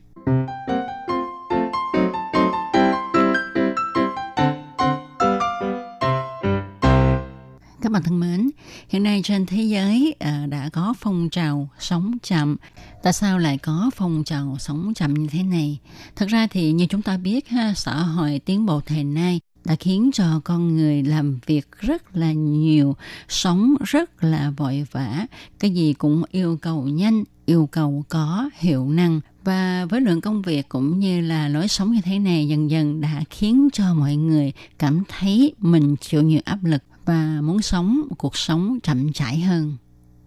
[7.87, 8.51] Các bạn thân mến,
[8.89, 12.57] hiện nay trên thế giới à, đã có phong trào sống chậm.
[13.03, 15.79] Tại sao lại có phong trào sống chậm như thế này?
[16.17, 19.77] Thật ra thì như chúng ta biết, ha, xã hội tiến bộ thời nay đã
[19.81, 22.97] khiến cho con người làm việc rất là nhiều,
[23.29, 25.27] sống rất là vội vã,
[25.59, 30.43] cái gì cũng yêu cầu nhanh, yêu cầu có hiệu năng và với lượng công
[30.43, 34.17] việc cũng như là lối sống như thế này dần dần đã khiến cho mọi
[34.17, 39.13] người cảm thấy mình chịu nhiều áp lực và muốn sống một cuộc sống chậm
[39.13, 39.77] chãi hơn.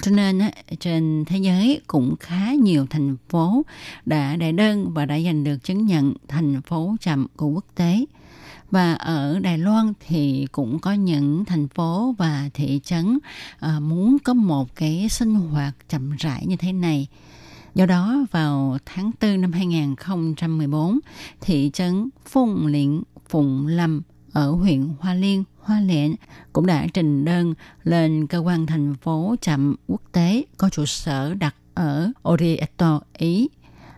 [0.01, 0.39] Cho nên
[0.79, 3.65] trên thế giới cũng khá nhiều thành phố
[4.05, 8.05] đã đệ đơn và đã giành được chứng nhận thành phố chậm của quốc tế.
[8.71, 13.19] Và ở Đài Loan thì cũng có những thành phố và thị trấn
[13.59, 17.07] ờ, muốn có một cái sinh hoạt chậm rãi như thế này.
[17.75, 20.99] Do đó vào tháng 4 năm 2014,
[21.41, 24.01] thị trấn Phùng Liễn, Phụng Lâm
[24.33, 26.09] ở huyện Hoa Liên, Hoa Lệ
[26.53, 27.53] cũng đã trình đơn
[27.83, 33.49] lên cơ quan thành phố chậm quốc tế có trụ sở đặt ở Orieto, Ý.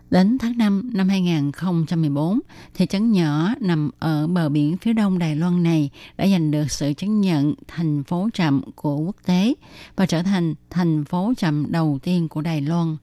[0.09, 2.39] Đến tháng 5 năm 2014,
[2.73, 6.71] thị trấn nhỏ nằm ở bờ biển phía đông Đài Loan này đã giành được
[6.71, 9.53] sự chứng nhận thành phố chậm của quốc tế
[9.95, 12.97] và trở thành thành phố chậm đầu tiên của Đài Loan.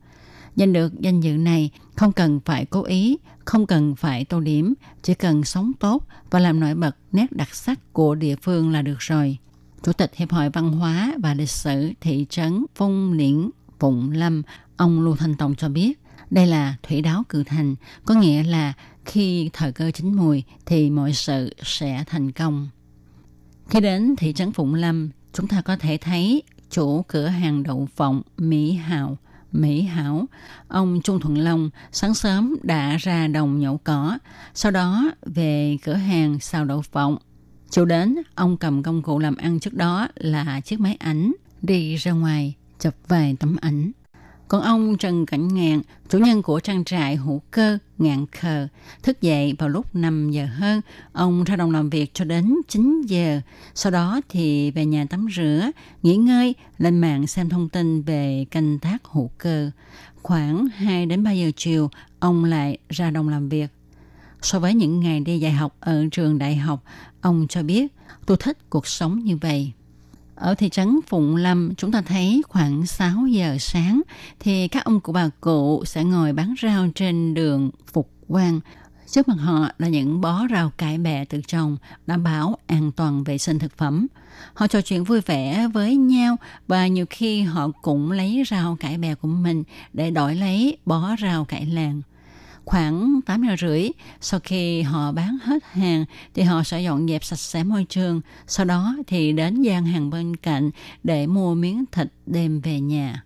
[0.57, 3.17] Giành được danh dự này không cần phải cố ý,
[3.49, 7.55] không cần phải tô điểm, chỉ cần sống tốt và làm nổi bật nét đặc
[7.55, 9.39] sắc của địa phương là được rồi.
[9.83, 14.43] Chủ tịch Hiệp hội Văn hóa và Lịch sử thị trấn Phong Liễn, Phụng Lâm,
[14.77, 18.73] ông Lưu Thanh Tông cho biết, đây là thủy đáo cử thành, có nghĩa là
[19.05, 22.69] khi thời cơ chín mùi thì mọi sự sẽ thành công.
[23.69, 27.89] Khi đến thị trấn Phụng Lâm, chúng ta có thể thấy chủ cửa hàng đậu
[27.97, 29.19] phộng Mỹ Hào
[29.53, 30.27] Mỹ Hảo,
[30.69, 34.19] ông Trung Thuận Long sáng sớm đã ra đồng nhậu cỏ,
[34.55, 37.19] sau đó về cửa hàng xào đậu phộng.
[37.71, 41.33] Chiều đến, ông cầm công cụ làm ăn trước đó là chiếc máy ảnh,
[41.63, 43.93] đi ra ngoài, chụp vài tấm ảnh.
[44.49, 48.69] Còn ông Trần Cảnh Ngạn, chủ nhân của trang trại hữu cơ Ngạn Khờ,
[49.03, 50.81] thức dậy vào lúc 5 giờ hơn,
[51.13, 53.41] ông ra đồng làm việc cho đến 9 giờ.
[53.75, 55.71] Sau đó thì về nhà tắm rửa,
[56.03, 59.71] nghỉ ngơi, lên mạng xem thông tin về canh tác hữu cơ.
[60.23, 63.71] Khoảng 2 đến 3 giờ chiều, ông lại ra đồng làm việc.
[64.43, 66.85] So với những ngày đi dạy học ở trường đại học,
[67.21, 67.93] ông cho biết
[68.27, 69.73] tôi thích cuộc sống như vậy.
[70.39, 74.03] Ở thị trấn Phụng Lâm, chúng ta thấy khoảng 6 giờ sáng
[74.41, 78.61] thì các ông cụ bà cụ sẽ ngồi bán rau trên đường Phục Quang.
[79.07, 81.77] Trước mặt họ là những bó rau cải bẹ tự trồng,
[82.07, 84.07] đảm bảo an toàn vệ sinh thực phẩm.
[84.55, 86.37] Họ trò chuyện vui vẻ với nhau
[86.69, 91.17] và nhiều khi họ cũng lấy rau cải bẹ của mình để đổi lấy bó
[91.23, 92.03] rau cải làng
[92.69, 93.89] khoảng 8 giờ rưỡi.
[94.21, 96.05] Sau khi họ bán hết hàng
[96.35, 98.21] thì họ sẽ dọn dẹp sạch sẽ môi trường.
[98.47, 100.71] Sau đó thì đến gian hàng bên cạnh
[101.05, 103.25] để mua miếng thịt đem về nhà.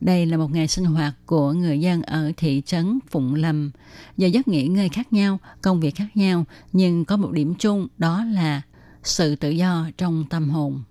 [0.00, 3.70] Đây là một ngày sinh hoạt của người dân ở thị trấn Phụng Lâm.
[4.16, 7.88] Giờ giấc nghỉ ngơi khác nhau, công việc khác nhau, nhưng có một điểm chung
[7.98, 8.62] đó là
[9.02, 10.82] sự tự do trong tâm hồn.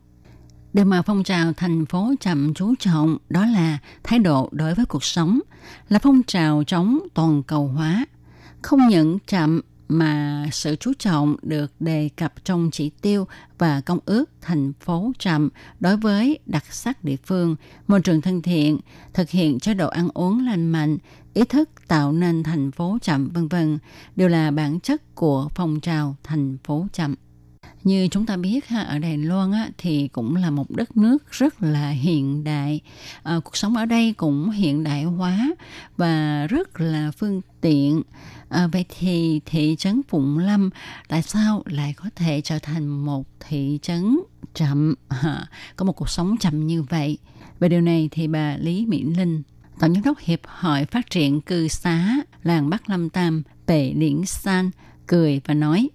[0.76, 4.86] Điều mà phong trào thành phố chậm chú trọng đó là thái độ đối với
[4.86, 5.39] cuộc sống,
[5.89, 8.05] là phong trào chống toàn cầu hóa.
[8.61, 13.99] Không những chậm mà sự chú trọng được đề cập trong chỉ tiêu và công
[14.05, 15.49] ước thành phố chậm
[15.80, 17.55] đối với đặc sắc địa phương,
[17.88, 18.80] môi trường thân thiện,
[19.13, 20.97] thực hiện chế độ ăn uống lành mạnh,
[21.34, 23.80] ý thức tạo nên thành phố chậm vân vân
[24.15, 27.15] đều là bản chất của phong trào thành phố chậm.
[27.86, 31.32] Như chúng ta biết ha, ở Đài Loan á, thì cũng là một đất nước
[31.32, 32.82] rất là hiện đại.
[33.24, 35.50] À, cuộc sống ở đây cũng hiện đại hóa
[35.98, 38.02] và rất là phương tiện.
[38.50, 40.70] À, vậy thì thị trấn Phụng Lâm
[41.08, 44.20] tại sao lại có thể trở thành một thị trấn
[44.54, 47.18] chậm, ha, có một cuộc sống chậm như vậy?
[47.60, 49.44] Về điều này thì bà Lý Mỹ Linh,
[49.80, 54.26] Tổng giám đốc Hiệp hội Phát triển Cư xá làng Bắc Lâm Tam, Bệ Điển
[54.26, 54.72] San,
[55.08, 55.90] cười và nói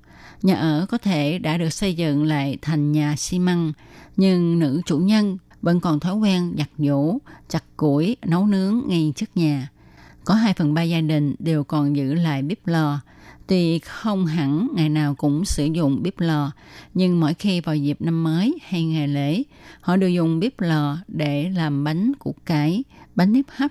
[0.43, 3.73] Nhà ở có thể đã được xây dựng lại thành nhà xi măng,
[4.17, 7.19] nhưng nữ chủ nhân vẫn còn thói quen giặt giũ,
[7.49, 9.69] chặt củi, nấu nướng ngay trước nhà.
[10.25, 13.01] Có 2 phần 3 gia đình đều còn giữ lại bếp lò,
[13.51, 16.53] Tuy không hẳn ngày nào cũng sử dụng bếp lò,
[16.95, 19.43] nhưng mỗi khi vào dịp năm mới hay ngày lễ,
[19.81, 22.85] họ đều dùng bếp lò để làm bánh củ cải,
[23.15, 23.71] bánh nếp hấp.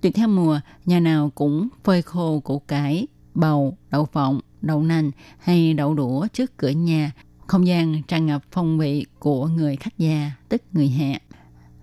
[0.00, 5.10] Tùy theo mùa, nhà nào cũng phơi khô củ cải, bầu, đậu phộng, đậu nành
[5.38, 7.12] hay đậu đũa trước cửa nhà.
[7.46, 11.20] Không gian tràn ngập phong vị của người khách già, tức người hẹ.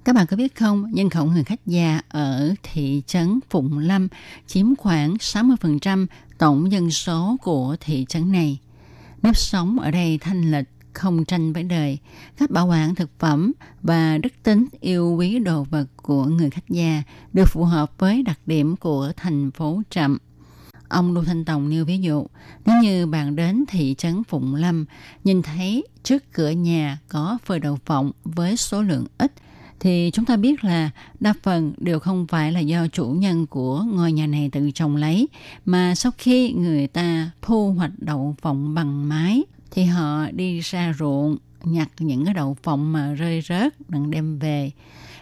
[0.07, 4.07] Các bạn có biết không, nhân khẩu người khách già ở thị trấn Phụng Lâm
[4.47, 6.05] chiếm khoảng 60%
[6.37, 8.59] tổng dân số của thị trấn này.
[9.23, 11.97] Nếp sống ở đây thanh lịch, không tranh với đời,
[12.37, 13.51] cách bảo quản thực phẩm
[13.81, 17.03] và đức tính yêu quý đồ vật của người khách già
[17.33, 20.17] được phù hợp với đặc điểm của thành phố Trậm.
[20.89, 22.27] Ông Lưu Thanh Tòng nêu ví dụ,
[22.65, 24.85] nếu như bạn đến thị trấn Phụng Lâm,
[25.23, 29.31] nhìn thấy trước cửa nhà có phơi đậu phộng với số lượng ít–
[29.79, 33.83] thì chúng ta biết là đa phần đều không phải là do chủ nhân của
[33.93, 35.27] ngôi nhà này tự trồng lấy
[35.65, 40.93] mà sau khi người ta thu hoạch đậu phộng bằng máy thì họ đi ra
[40.99, 44.71] ruộng nhặt những cái đậu phộng mà rơi rớt đặng đem về.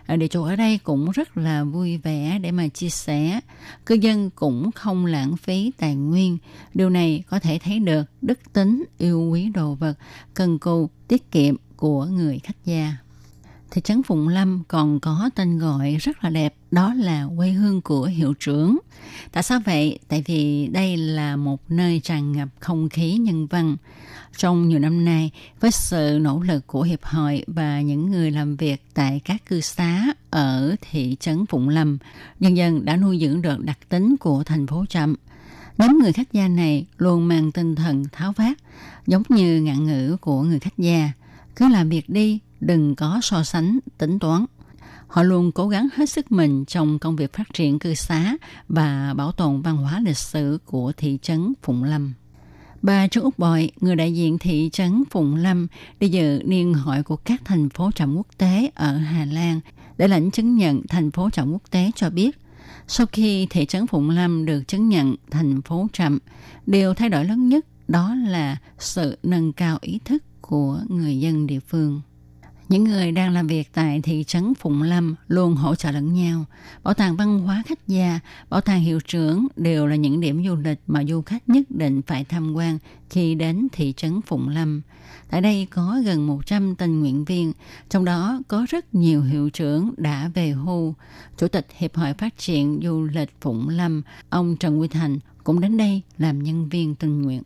[0.06, 3.40] À, địa chủ ở đây cũng rất là vui vẻ để mà chia sẻ.
[3.86, 6.38] Cư dân cũng không lãng phí tài nguyên.
[6.74, 9.94] Điều này có thể thấy được đức tính yêu quý đồ vật
[10.34, 12.98] cần cù tiết kiệm của người khách gia
[13.76, 17.82] thị trấn Phụng Lâm còn có tên gọi rất là đẹp, đó là quê hương
[17.82, 18.78] của hiệu trưởng.
[19.32, 20.00] Tại sao vậy?
[20.08, 23.76] Tại vì đây là một nơi tràn ngập không khí nhân văn.
[24.38, 28.56] Trong nhiều năm nay, với sự nỗ lực của Hiệp hội và những người làm
[28.56, 31.98] việc tại các cư xá ở thị trấn Phụng Lâm,
[32.40, 35.16] dần dần đã nuôi dưỡng được đặc tính của thành phố Trạm.
[35.78, 38.58] Nhóm người khách gia này luôn mang tinh thần tháo vát,
[39.08, 41.12] giống như ngạn ngữ của người khách gia.
[41.56, 44.46] Cứ làm việc đi, đừng có so sánh, tính toán.
[45.08, 48.38] Họ luôn cố gắng hết sức mình trong công việc phát triển cư xá
[48.68, 52.14] và bảo tồn văn hóa lịch sử của thị trấn Phụng Lâm.
[52.82, 55.68] Bà Trương Úc Bội, người đại diện thị trấn Phụng Lâm,
[56.00, 59.60] đi dự niên hội của các thành phố trọng quốc tế ở Hà Lan
[59.98, 62.40] để lãnh chứng nhận thành phố trọng quốc tế cho biết,
[62.88, 66.20] sau khi thị trấn Phụng Lâm được chứng nhận thành phố trầm,
[66.66, 71.48] điều thay đổi lớn nhất đó là sự nâng cao ý thức của người dân
[71.48, 72.02] địa phương.
[72.70, 76.46] Những người đang làm việc tại thị trấn Phụng Lâm luôn hỗ trợ lẫn nhau.
[76.84, 80.56] Bảo tàng văn hóa khách gia, bảo tàng hiệu trưởng đều là những điểm du
[80.56, 82.78] lịch mà du khách nhất định phải tham quan
[83.10, 84.82] khi đến thị trấn Phụng Lâm.
[85.30, 87.54] Tại đây có gần 100 tình nguyện viên,
[87.90, 90.96] trong đó có rất nhiều hiệu trưởng đã về hưu.
[91.38, 95.60] Chủ tịch Hiệp hội Phát triển Du lịch Phụng Lâm, ông Trần Quy Thành cũng
[95.60, 97.42] đến đây làm nhân viên tình nguyện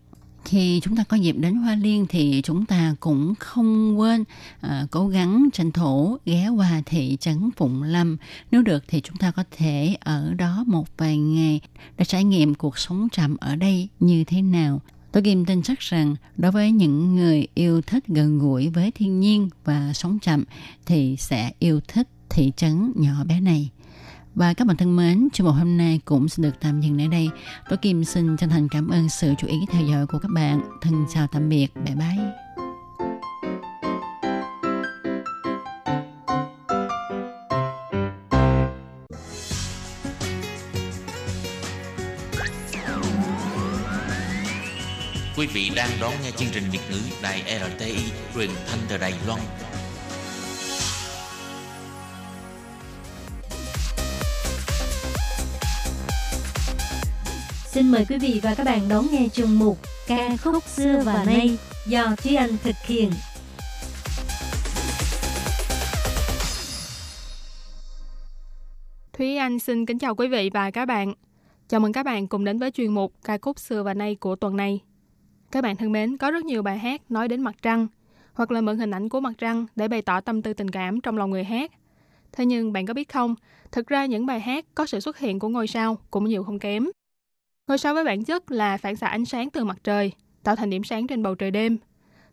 [0.45, 4.23] khi chúng ta có dịp đến Hoa Liên thì chúng ta cũng không quên
[4.61, 8.17] à, cố gắng tranh thủ ghé qua thị trấn Phụng Lâm.
[8.51, 11.61] Nếu được thì chúng ta có thể ở đó một vài ngày
[11.97, 14.81] để trải nghiệm cuộc sống trầm ở đây như thế nào.
[15.11, 19.19] Tôi Kim tin chắc rằng đối với những người yêu thích gần gũi với thiên
[19.19, 20.43] nhiên và sống chậm
[20.85, 23.69] thì sẽ yêu thích thị trấn nhỏ bé này.
[24.35, 27.07] Và các bạn thân mến, chương mục hôm nay cũng xin được tạm dừng ở
[27.07, 27.29] đây.
[27.69, 30.61] Tôi Kim xin chân thành cảm ơn sự chú ý theo dõi của các bạn.
[30.81, 31.67] Thân chào tạm biệt.
[31.75, 32.49] Bye bye.
[45.37, 47.95] Quý vị đang đón nghe chương trình Việt ngữ Đài RTI
[48.35, 49.39] truyền thanh từ Đài Loan.
[57.71, 61.23] Xin mời quý vị và các bạn đón nghe chuyên mục Ca khúc xưa và
[61.25, 61.57] nay
[61.87, 63.11] do Thúy Anh thực hiện.
[69.13, 71.13] Thúy Anh xin kính chào quý vị và các bạn.
[71.67, 74.35] Chào mừng các bạn cùng đến với chuyên mục ca khúc xưa và nay của
[74.35, 74.79] tuần này.
[75.51, 77.87] Các bạn thân mến, có rất nhiều bài hát nói đến mặt trăng
[78.33, 81.01] hoặc là mượn hình ảnh của mặt trăng để bày tỏ tâm tư tình cảm
[81.01, 81.71] trong lòng người hát.
[82.31, 83.35] Thế nhưng bạn có biết không,
[83.71, 86.59] thực ra những bài hát có sự xuất hiện của ngôi sao cũng nhiều không
[86.59, 86.89] kém.
[87.69, 90.11] Ngôi sao với bản chất là phản xạ ánh sáng từ mặt trời,
[90.43, 91.77] tạo thành điểm sáng trên bầu trời đêm.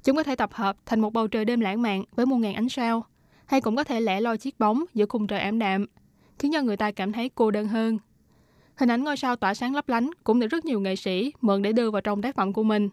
[0.04, 2.54] Chúng có thể tập hợp thành một bầu trời đêm lãng mạn với muôn ngàn
[2.54, 3.06] ánh sao,
[3.46, 5.86] hay cũng có thể lẻ loi chiếc bóng giữa khung trời ảm đạm,
[6.38, 7.98] khiến cho người ta cảm thấy cô đơn hơn.
[8.74, 11.62] Hình ảnh ngôi sao tỏa sáng lấp lánh cũng được rất nhiều nghệ sĩ mượn
[11.62, 12.88] để đưa vào trong tác phẩm của mình.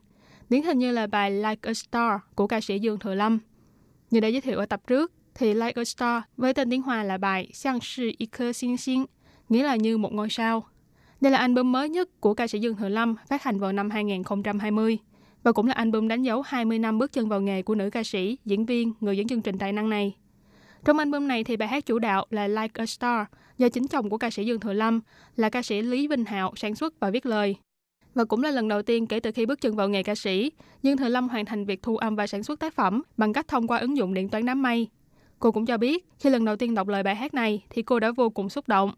[0.50, 3.40] Điển hình như là bài Like a Star của ca sĩ Dương Thừa Lâm.
[4.12, 7.04] Như đã giới thiệu ở tập trước, thì Like a Star với tên tiếng Hoa
[7.04, 9.06] là bài Xiang Shi Yi Ke Xin Xin,
[9.50, 10.64] nghĩa là như một ngôi sao.
[11.24, 13.90] Đây là album mới nhất của ca sĩ Dương Thừa Lâm phát hành vào năm
[13.90, 14.98] 2020
[15.44, 18.04] và cũng là album đánh dấu 20 năm bước chân vào nghề của nữ ca
[18.04, 20.16] sĩ, diễn viên, người dẫn chương trình tài năng này.
[20.86, 23.26] Trong album này thì bài hát chủ đạo là Like a Star
[23.58, 25.02] do chính chồng của ca sĩ Dương Thừa Lâm
[25.36, 27.56] là ca sĩ Lý Vinh Hạo sản xuất và viết lời.
[28.16, 30.52] Và cũng là lần đầu tiên kể từ khi bước chân vào nghề ca sĩ,
[30.84, 33.48] Dương Thừa Lâm hoàn thành việc thu âm và sản xuất tác phẩm bằng cách
[33.48, 34.88] thông qua ứng dụng điện toán đám mây.
[35.40, 38.00] Cô cũng cho biết, khi lần đầu tiên đọc lời bài hát này thì cô
[38.00, 38.92] đã vô cùng xúc động.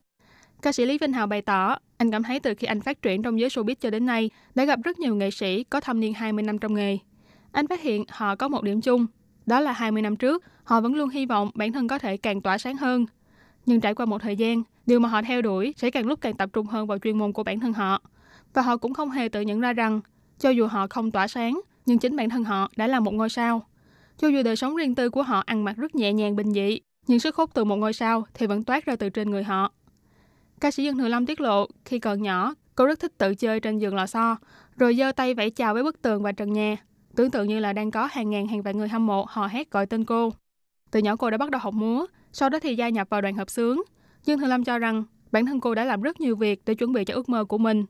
[0.62, 3.22] Ca sĩ Lý Vinh hào bày tỏ, anh cảm thấy từ khi anh phát triển
[3.22, 6.14] trong giới showbiz cho đến nay, đã gặp rất nhiều nghệ sĩ có thâm niên
[6.14, 6.98] 20 năm trong nghề.
[7.52, 9.06] Anh phát hiện họ có một điểm chung,
[9.46, 12.42] đó là 20 năm trước, họ vẫn luôn hy vọng bản thân có thể càng
[12.42, 13.06] tỏa sáng hơn.
[13.66, 16.34] Nhưng trải qua một thời gian, điều mà họ theo đuổi sẽ càng lúc càng
[16.34, 18.02] tập trung hơn vào chuyên môn của bản thân họ.
[18.54, 20.02] Và họ cũng không hề tự nhận ra rằng,
[20.40, 23.30] cho dù họ không tỏa sáng, nhưng chính bản thân họ đã là một ngôi
[23.30, 23.66] sao.
[24.18, 26.80] Cho dù đời sống riêng tư của họ ăn mặc rất nhẹ nhàng bình dị,
[27.08, 29.72] nhưng sức hút từ một ngôi sao thì vẫn toát ra từ trên người họ.
[30.60, 33.60] Ca sĩ Dương Thừa Lâm tiết lộ, khi còn nhỏ, cô rất thích tự chơi
[33.60, 34.38] trên giường lò xo,
[34.78, 36.78] rồi giơ tay vẫy chào với bức tường và trần nhà,
[37.16, 39.72] tưởng tượng như là đang có hàng ngàn hàng vạn người hâm mộ hò hét
[39.72, 40.34] gọi tên cô.
[40.92, 43.36] Từ nhỏ cô đã bắt đầu học múa, sau đó thì gia nhập vào đoàn
[43.36, 43.78] hợp xướng.
[44.26, 46.94] Dương Thừa Lâm cho rằng bản thân cô đã làm rất nhiều việc để chuẩn
[46.94, 47.86] bị cho ước mơ của mình.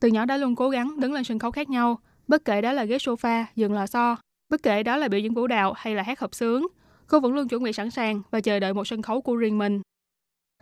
[0.00, 1.98] Từ nhỏ đã luôn cố gắng đứng lên sân khấu khác nhau,
[2.28, 4.16] bất kể đó là ghế sofa, giường lò xo,
[4.50, 6.62] bất kể đó là biểu diễn vũ đạo hay là hát hợp xướng,
[7.06, 9.58] cô vẫn luôn chuẩn bị sẵn sàng và chờ đợi một sân khấu của riêng
[9.58, 9.80] mình.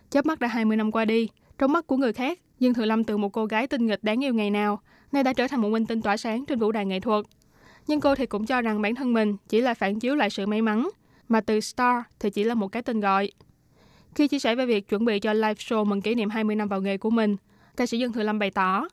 [0.09, 3.03] Chớp mắt đã 20 năm qua đi, trong mắt của người khác, Dương Thừa Lâm
[3.03, 4.81] từ một cô gái tinh nghịch đáng yêu ngày nào,
[5.11, 7.25] nay đã trở thành một minh tinh tỏa sáng trên vũ đài nghệ thuật.
[7.87, 10.45] Nhưng cô thì cũng cho rằng bản thân mình chỉ là phản chiếu lại sự
[10.45, 10.89] may mắn,
[11.29, 13.31] mà từ star thì chỉ là một cái tên gọi.
[14.15, 16.67] Khi chia sẻ về việc chuẩn bị cho live show mừng kỷ niệm 20 năm
[16.67, 17.35] vào nghề của mình,
[17.77, 18.87] ca sĩ Dương Thừa Lâm bày tỏ,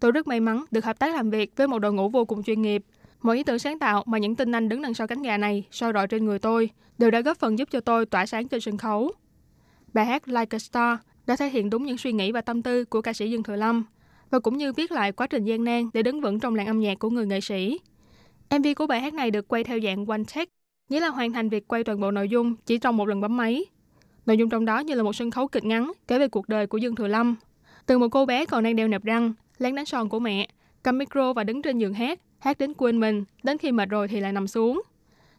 [0.00, 2.42] tôi rất may mắn được hợp tác làm việc với một đội ngũ vô cùng
[2.42, 2.84] chuyên nghiệp.
[3.22, 5.64] Mọi ý tưởng sáng tạo mà những tinh anh đứng đằng sau cánh gà này
[5.70, 8.60] soi rọi trên người tôi đều đã góp phần giúp cho tôi tỏa sáng trên
[8.60, 9.12] sân khấu.
[9.94, 12.84] Bài hát Like a Star đã thể hiện đúng những suy nghĩ và tâm tư
[12.84, 13.84] của ca sĩ Dương Thừa Lâm
[14.30, 16.80] và cũng như viết lại quá trình gian nan để đứng vững trong làng âm
[16.80, 17.78] nhạc của người nghệ sĩ.
[18.50, 20.50] MV của bài hát này được quay theo dạng one take,
[20.88, 23.36] nghĩa là hoàn thành việc quay toàn bộ nội dung chỉ trong một lần bấm
[23.36, 23.64] máy.
[24.26, 26.66] Nội dung trong đó như là một sân khấu kịch ngắn kể về cuộc đời
[26.66, 27.36] của Dương Thừa Lâm.
[27.86, 30.48] Từ một cô bé còn đang đeo nẹp răng, lén đánh son của mẹ,
[30.82, 34.08] cầm micro và đứng trên giường hát, hát đến quên mình, đến khi mệt rồi
[34.08, 34.82] thì lại nằm xuống.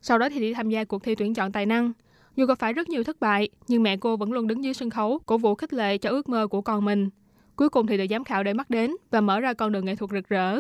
[0.02, 1.92] Sau đó thì đi tham gia cuộc thi tuyển chọn tài năng.
[2.36, 4.90] Dù gặp phải rất nhiều thất bại, nhưng mẹ cô vẫn luôn đứng dưới sân
[4.90, 7.10] khấu, cổ vũ khích lệ cho ước mơ của con mình.
[7.56, 9.96] Cuối cùng thì được giám khảo để mắt đến và mở ra con đường nghệ
[9.96, 10.60] thuật rực rỡ.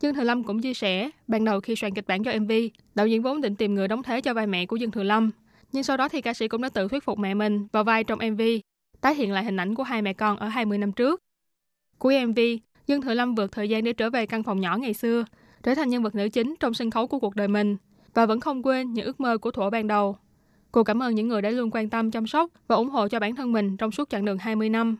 [0.00, 2.52] Dương Thừa Lâm cũng chia sẻ, ban đầu khi soạn kịch bản cho MV,
[2.94, 5.30] đạo diễn vốn định tìm người đóng thế cho vai mẹ của Dương Thừa Lâm.
[5.72, 8.04] Nhưng sau đó thì ca sĩ cũng đã tự thuyết phục mẹ mình vào vai
[8.04, 8.40] trong MV,
[9.00, 11.20] tái hiện lại hình ảnh của hai mẹ con ở 20 năm trước.
[11.98, 12.38] Cuối MV,
[12.86, 15.24] Dương Thừa Lâm vượt thời gian để trở về căn phòng nhỏ ngày xưa,
[15.62, 17.76] trở thành nhân vật nữ chính trong sân khấu của cuộc đời mình
[18.14, 20.16] và vẫn không quên những ước mơ của thuở ban đầu.
[20.72, 23.20] Cô cảm ơn những người đã luôn quan tâm chăm sóc và ủng hộ cho
[23.20, 24.96] bản thân mình trong suốt chặng đường 20 năm.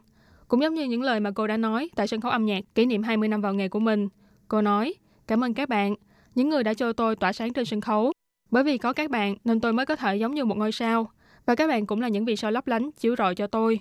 [0.48, 2.86] Cũng giống như những lời mà cô đã nói tại sân khấu âm nhạc kỷ
[2.86, 4.08] niệm 20 năm vào nghề của mình.
[4.48, 4.94] Cô nói,
[5.26, 5.94] cảm ơn các bạn,
[6.34, 8.12] những người đã cho tôi tỏa sáng trên sân khấu.
[8.50, 11.10] Bởi vì có các bạn nên tôi mới có thể giống như một ngôi sao.
[11.46, 13.80] Và các bạn cũng là những vì sao lấp lánh chiếu rọi cho tôi.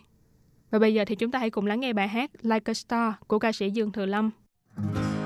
[0.72, 3.14] Và bây giờ thì chúng ta hãy cùng lắng nghe bài hát Like a Star
[3.28, 4.32] của ca sĩ Dương Thừa Lâm.
[4.86, 5.18] 跌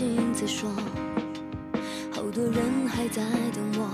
[0.00, 0.70] 镜子说，
[2.10, 3.22] 好多人还在
[3.52, 3.90] 等我。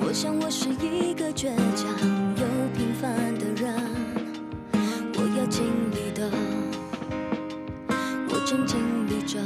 [0.00, 1.86] 我想我是一个倔强
[2.38, 3.74] 又平凡的人，
[5.12, 6.30] 我要经历的，
[8.30, 9.38] 我正经历着。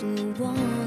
[0.00, 0.79] 诉我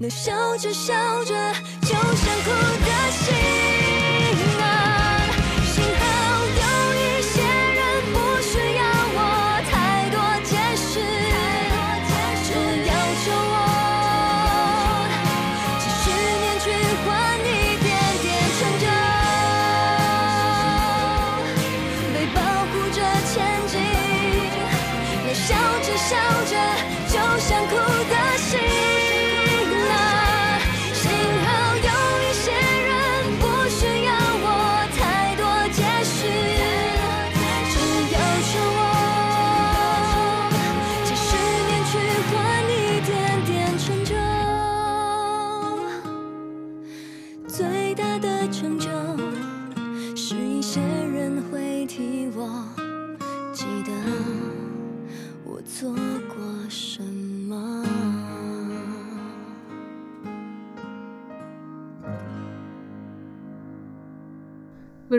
[0.00, 0.94] 能笑着笑
[1.24, 3.69] 着就想哭的心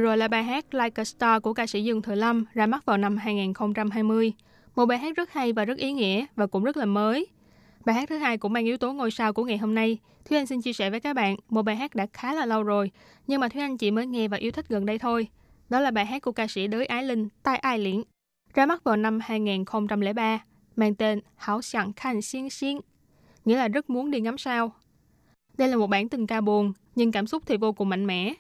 [0.02, 2.86] rồi là bài hát Like a Star của ca sĩ Dương Thừa Lâm ra mắt
[2.86, 4.34] vào năm 2020.
[4.76, 7.28] Một bài hát rất hay và rất ý nghĩa và cũng rất là mới.
[7.86, 9.98] Bài hát thứ hai cũng mang yếu tố ngôi sao của ngày hôm nay.
[10.26, 12.64] Thúy Anh xin chia sẻ với các bạn một bài hát đã khá là lâu
[12.64, 12.92] rồi,
[13.28, 15.28] nhưng mà Thúy Anh chỉ mới nghe và yêu thích gần đây thôi.
[15.70, 18.04] Đó là bài hát của ca sĩ đới Ái Linh, Tai Ai Liễn,
[18.54, 20.40] ra mắt vào năm 2003,
[20.76, 22.78] mang tên Hảo Sẵn Khanh Xiên Xiên,
[23.46, 24.74] nghĩa là rất muốn đi ngắm sao.
[25.58, 28.34] Đây là một bản tình ca buồn, nhưng cảm xúc thì vô cùng mạnh mẽ.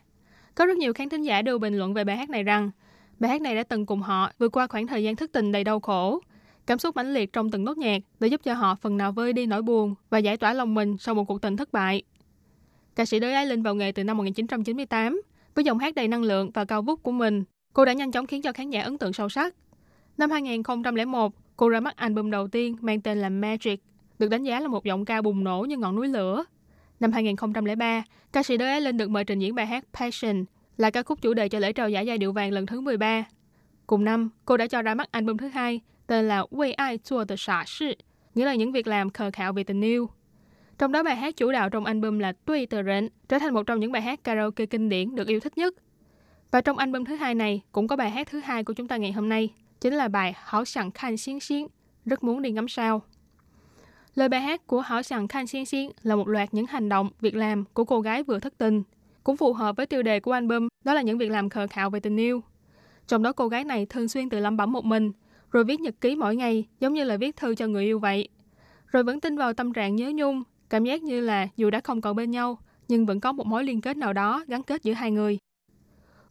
[0.55, 2.71] Có rất nhiều khán thính giả đều bình luận về bài hát này rằng
[3.19, 5.63] bài hát này đã từng cùng họ vượt qua khoảng thời gian thất tình đầy
[5.63, 6.19] đau khổ.
[6.65, 9.33] Cảm xúc mãnh liệt trong từng nốt nhạc đã giúp cho họ phần nào vơi
[9.33, 12.03] đi nỗi buồn và giải tỏa lòng mình sau một cuộc tình thất bại.
[12.95, 15.21] Ca sĩ đới Ái Linh vào nghề từ năm 1998
[15.55, 17.43] với giọng hát đầy năng lượng và cao vút của mình.
[17.73, 19.55] Cô đã nhanh chóng khiến cho khán giả ấn tượng sâu sắc.
[20.17, 23.83] Năm 2001, cô ra mắt album đầu tiên mang tên là Magic,
[24.19, 26.43] được đánh giá là một giọng ca bùng nổ như ngọn núi lửa.
[27.01, 30.45] Năm 2003, ca sĩ đới Ái Linh được mời trình diễn bài hát Passion,
[30.77, 33.23] là ca khúc chủ đề cho lễ trao giải giai điệu vàng lần thứ 13.
[33.87, 37.25] Cùng năm, cô đã cho ra mắt album thứ hai tên là Way ai chua
[37.25, 37.93] The xả sự,
[38.35, 40.09] nghĩa là những việc làm khờ khạo về tình yêu.
[40.77, 43.67] Trong đó bài hát chủ đạo trong album là Tuy tờ rệnh trở thành một
[43.67, 45.73] trong những bài hát karaoke kinh điển được yêu thích nhất.
[46.51, 48.97] Và trong album thứ hai này cũng có bài hát thứ hai của chúng ta
[48.97, 49.49] ngày hôm nay,
[49.81, 51.67] chính là bài Hảo sẵn khanh Xiến Xiến,
[52.05, 53.01] rất muốn đi ngắm sao.
[54.15, 57.09] Lời bài hát của Hảo sẵn khanh xiên xiên là một loạt những hành động,
[57.21, 58.83] việc làm của cô gái vừa thất tình.
[59.23, 61.89] Cũng phù hợp với tiêu đề của album, đó là những việc làm khờ khạo
[61.89, 62.41] về tình yêu.
[63.07, 65.11] Trong đó cô gái này thường xuyên tự lẩm bẩm một mình,
[65.51, 68.27] rồi viết nhật ký mỗi ngày giống như là viết thư cho người yêu vậy.
[68.87, 72.01] Rồi vẫn tin vào tâm trạng nhớ nhung, cảm giác như là dù đã không
[72.01, 72.57] còn bên nhau,
[72.87, 75.37] nhưng vẫn có một mối liên kết nào đó gắn kết giữa hai người.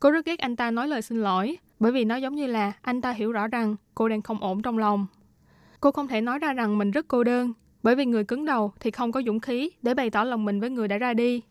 [0.00, 2.72] Cô rất ghét anh ta nói lời xin lỗi, bởi vì nó giống như là
[2.82, 5.06] anh ta hiểu rõ rằng cô đang không ổn trong lòng.
[5.80, 7.52] Cô không thể nói ra rằng mình rất cô đơn,
[7.82, 10.60] bởi vì người cứng đầu thì không có dũng khí để bày tỏ lòng mình
[10.60, 11.42] với người đã ra đi.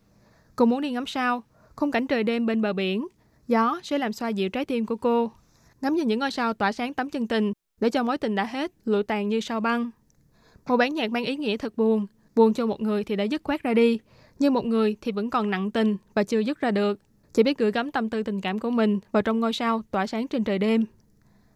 [0.56, 1.42] Cô muốn đi ngắm sao,
[1.76, 3.06] khung cảnh trời đêm bên bờ biển,
[3.48, 5.30] gió sẽ làm xoa dịu trái tim của cô.
[5.80, 8.44] Ngắm nhìn những ngôi sao tỏa sáng tấm chân tình để cho mối tình đã
[8.44, 9.90] hết lụi tàn như sao băng.
[10.68, 13.42] Một bản nhạc mang ý nghĩa thật buồn, buồn cho một người thì đã dứt
[13.44, 13.98] khoát ra đi,
[14.38, 17.00] nhưng một người thì vẫn còn nặng tình và chưa dứt ra được.
[17.32, 20.06] Chỉ biết gửi gắm tâm tư tình cảm của mình vào trong ngôi sao tỏa
[20.06, 20.84] sáng trên trời đêm.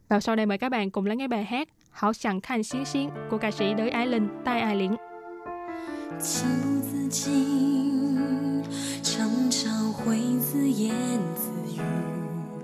[0.09, 4.99] Và sau đây mời các bạn cùng lắng nghe bài hát 好想看星星，国盖世的艾琳，戴爱玲。
[6.19, 8.61] 情不自禁，
[9.01, 10.93] 常常会自言
[11.37, 11.81] 自语，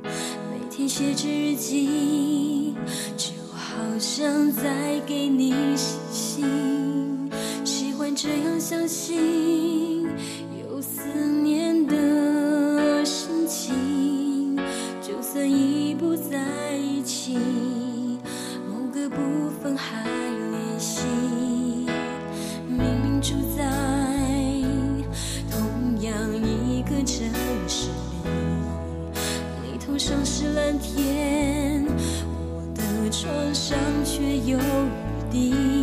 [0.02, 2.74] 每天写着日记，
[3.16, 7.30] 就好像在给你写信。
[7.64, 10.08] 喜欢这样相信，
[10.60, 14.56] 有思念的心情，
[15.00, 17.38] 就算已不在一起。
[19.80, 21.06] 还联系。
[22.68, 23.64] 明明住在
[25.50, 27.26] 同样一个城
[27.66, 31.84] 市里，你头上是蓝天，
[32.26, 34.62] 我的床上却有雨
[35.30, 35.79] 滴。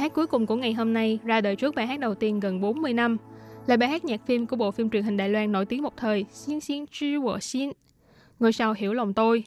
[0.00, 2.60] Hát cuối cùng của ngày hôm nay ra đời trước bài hát đầu tiên gần
[2.60, 3.16] 40 năm,
[3.66, 5.96] là bài hát nhạc phim của bộ phim truyền hình Đài Loan nổi tiếng một
[5.96, 7.70] thời Xin Xin Chi Wo Xin,
[8.38, 9.44] Ngôi sao hiểu lòng tôi.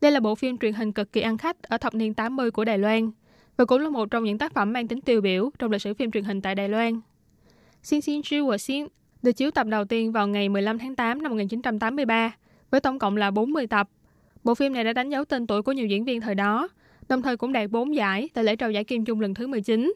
[0.00, 2.64] Đây là bộ phim truyền hình cực kỳ ăn khách ở thập niên 80 của
[2.64, 3.10] Đài Loan.
[3.56, 5.94] và cũng là một trong những tác phẩm mang tính tiêu biểu trong lịch sử
[5.94, 7.00] phim truyền hình tại Đài Loan.
[7.82, 8.86] Xin xin Chi Wo Xin
[9.22, 12.32] được chiếu tập đầu tiên vào ngày 15 tháng 8 năm 1983
[12.70, 13.88] với tổng cộng là 40 tập.
[14.44, 16.68] Bộ phim này đã đánh dấu tên tuổi của nhiều diễn viên thời đó,
[17.10, 19.94] đồng thời cũng đạt 4 giải tại lễ trao giải Kim Chung lần thứ 19.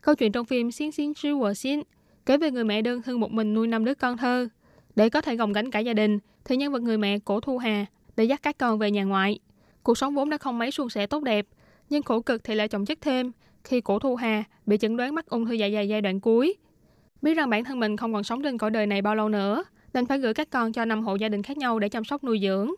[0.00, 1.80] Câu chuyện trong phim Xin Xin Chu Wo Xin
[2.26, 4.48] kể về người mẹ đơn thân một mình nuôi năm đứa con thơ.
[4.96, 7.58] Để có thể gồng gánh cả gia đình, thì nhân vật người mẹ Cổ Thu
[7.58, 7.86] Hà
[8.16, 9.38] để dắt các con về nhà ngoại.
[9.82, 11.46] Cuộc sống vốn đã không mấy suôn sẻ tốt đẹp,
[11.90, 13.32] nhưng khổ cực thì lại chồng chất thêm
[13.64, 16.54] khi Cổ Thu Hà bị chẩn đoán mắc ung thư dạ dày giai đoạn cuối.
[17.22, 19.64] Biết rằng bản thân mình không còn sống trên cõi đời này bao lâu nữa,
[19.94, 22.24] nên phải gửi các con cho năm hộ gia đình khác nhau để chăm sóc
[22.24, 22.70] nuôi dưỡng.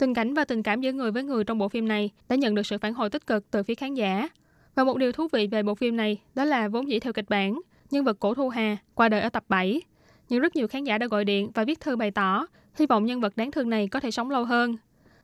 [0.00, 2.54] Tình cảnh và tình cảm giữa người với người trong bộ phim này đã nhận
[2.54, 4.28] được sự phản hồi tích cực từ phía khán giả.
[4.74, 7.24] Và một điều thú vị về bộ phim này đó là vốn dĩ theo kịch
[7.28, 9.80] bản, nhân vật Cổ Thu Hà qua đời ở tập 7.
[10.28, 12.46] Nhưng rất nhiều khán giả đã gọi điện và viết thư bày tỏ
[12.78, 14.76] hy vọng nhân vật đáng thương này có thể sống lâu hơn.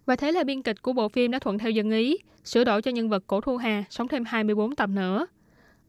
[0.07, 2.83] Và thế là biên kịch của bộ phim đã thuận theo dân ý, sửa đổi
[2.83, 5.27] cho nhân vật Cổ Thu Hà sống thêm 24 tập nữa.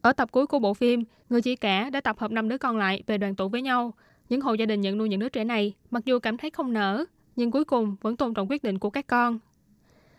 [0.01, 2.77] Ở tập cuối của bộ phim, người chị cả đã tập hợp năm đứa con
[2.77, 3.93] lại về đoàn tụ với nhau.
[4.29, 6.73] Những hộ gia đình nhận nuôi những đứa trẻ này, mặc dù cảm thấy không
[6.73, 7.05] nở,
[7.37, 9.39] nhưng cuối cùng vẫn tôn trọng quyết định của các con.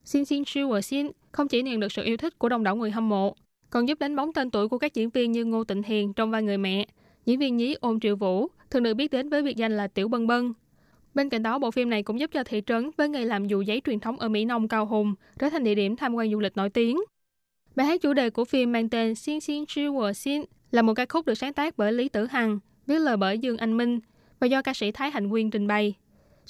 [0.04, 2.76] Xin Xin Siêu và Xin không chỉ nhận được sự yêu thích của đông đảo
[2.76, 3.34] người hâm mộ,
[3.70, 6.30] còn giúp đánh bóng tên tuổi của các diễn viên như Ngô Tịnh Hiền trong
[6.30, 6.86] vai người mẹ,
[7.26, 10.08] diễn viên nhí Ôn Triệu Vũ thường được biết đến với biệt danh là Tiểu
[10.08, 10.52] Bân Bân.
[11.14, 13.62] Bên cạnh đó, bộ phim này cũng giúp cho thị trấn với nghề làm dù
[13.62, 16.40] giấy truyền thống ở Mỹ Nông Cao Hùng trở thành địa điểm tham quan du
[16.40, 17.00] lịch nổi tiếng.
[17.76, 20.94] Bài hát chủ đề của phim mang tên Xin Xin Chi Wo Xin là một
[20.94, 24.00] ca khúc được sáng tác bởi Lý Tử Hằng, viết lời bởi Dương Anh Minh
[24.40, 25.94] và do ca sĩ Thái Hạnh Quyên trình bày.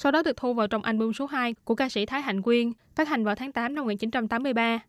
[0.01, 2.72] Sau đó được thu vào trong album số 2 của ca sĩ Thái Hạnh Quyên,
[2.96, 4.80] phát hành vào tháng 8 năm 1983.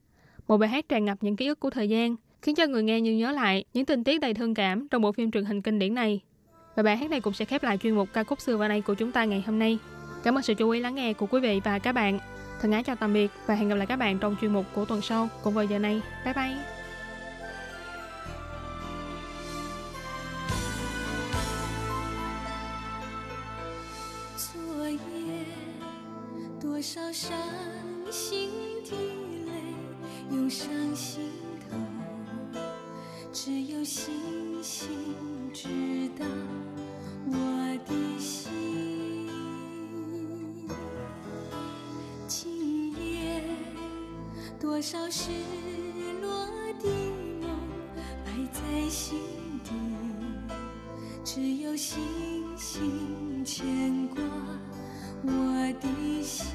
[0.48, 3.02] Một bài hát tràn ngập những ký ức của thời gian, khiến cho người nghe
[3.02, 5.80] như nhớ lại những tình tiết đầy thương cảm trong bộ phim truyền hình kinh
[5.80, 6.22] điển này.
[6.76, 8.82] Và bài hát này cũng sẽ khép lại chuyên mục ca khúc xưa và nay
[8.82, 9.78] của chúng ta ngày hôm nay.
[10.24, 12.20] Cảm ơn sự chú ý lắng nghe của quý vị và các bạn.
[12.62, 14.86] Thân ái chào tạm biệt và hẹn gặp lại các bạn trong chuyên mục của
[14.86, 16.02] tuần sau cùng vào giờ này.
[16.26, 16.79] Bye bye!
[26.80, 27.38] 多少伤
[28.10, 28.50] 心
[28.86, 29.52] 的泪
[30.32, 30.66] 涌上
[30.96, 31.30] 心
[31.70, 31.76] 头，
[33.34, 34.88] 只有星星
[35.54, 35.68] 知
[36.18, 36.26] 道
[37.26, 39.28] 我的心。
[42.30, 43.44] 今夜
[44.58, 45.32] 多少失
[46.22, 46.48] 落
[46.82, 46.90] 的
[47.42, 47.50] 梦
[48.26, 49.20] 埋在心
[49.66, 49.72] 底。
[51.26, 52.00] 只有星
[52.58, 54.22] 星牵挂
[55.26, 55.32] 我
[55.82, 56.48] 的心，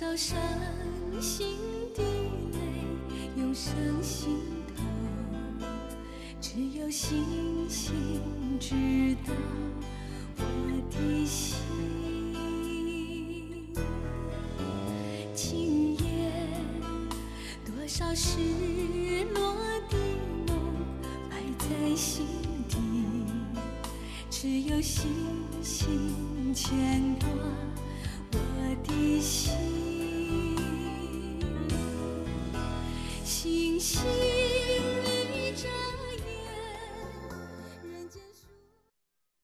[0.00, 0.38] 少伤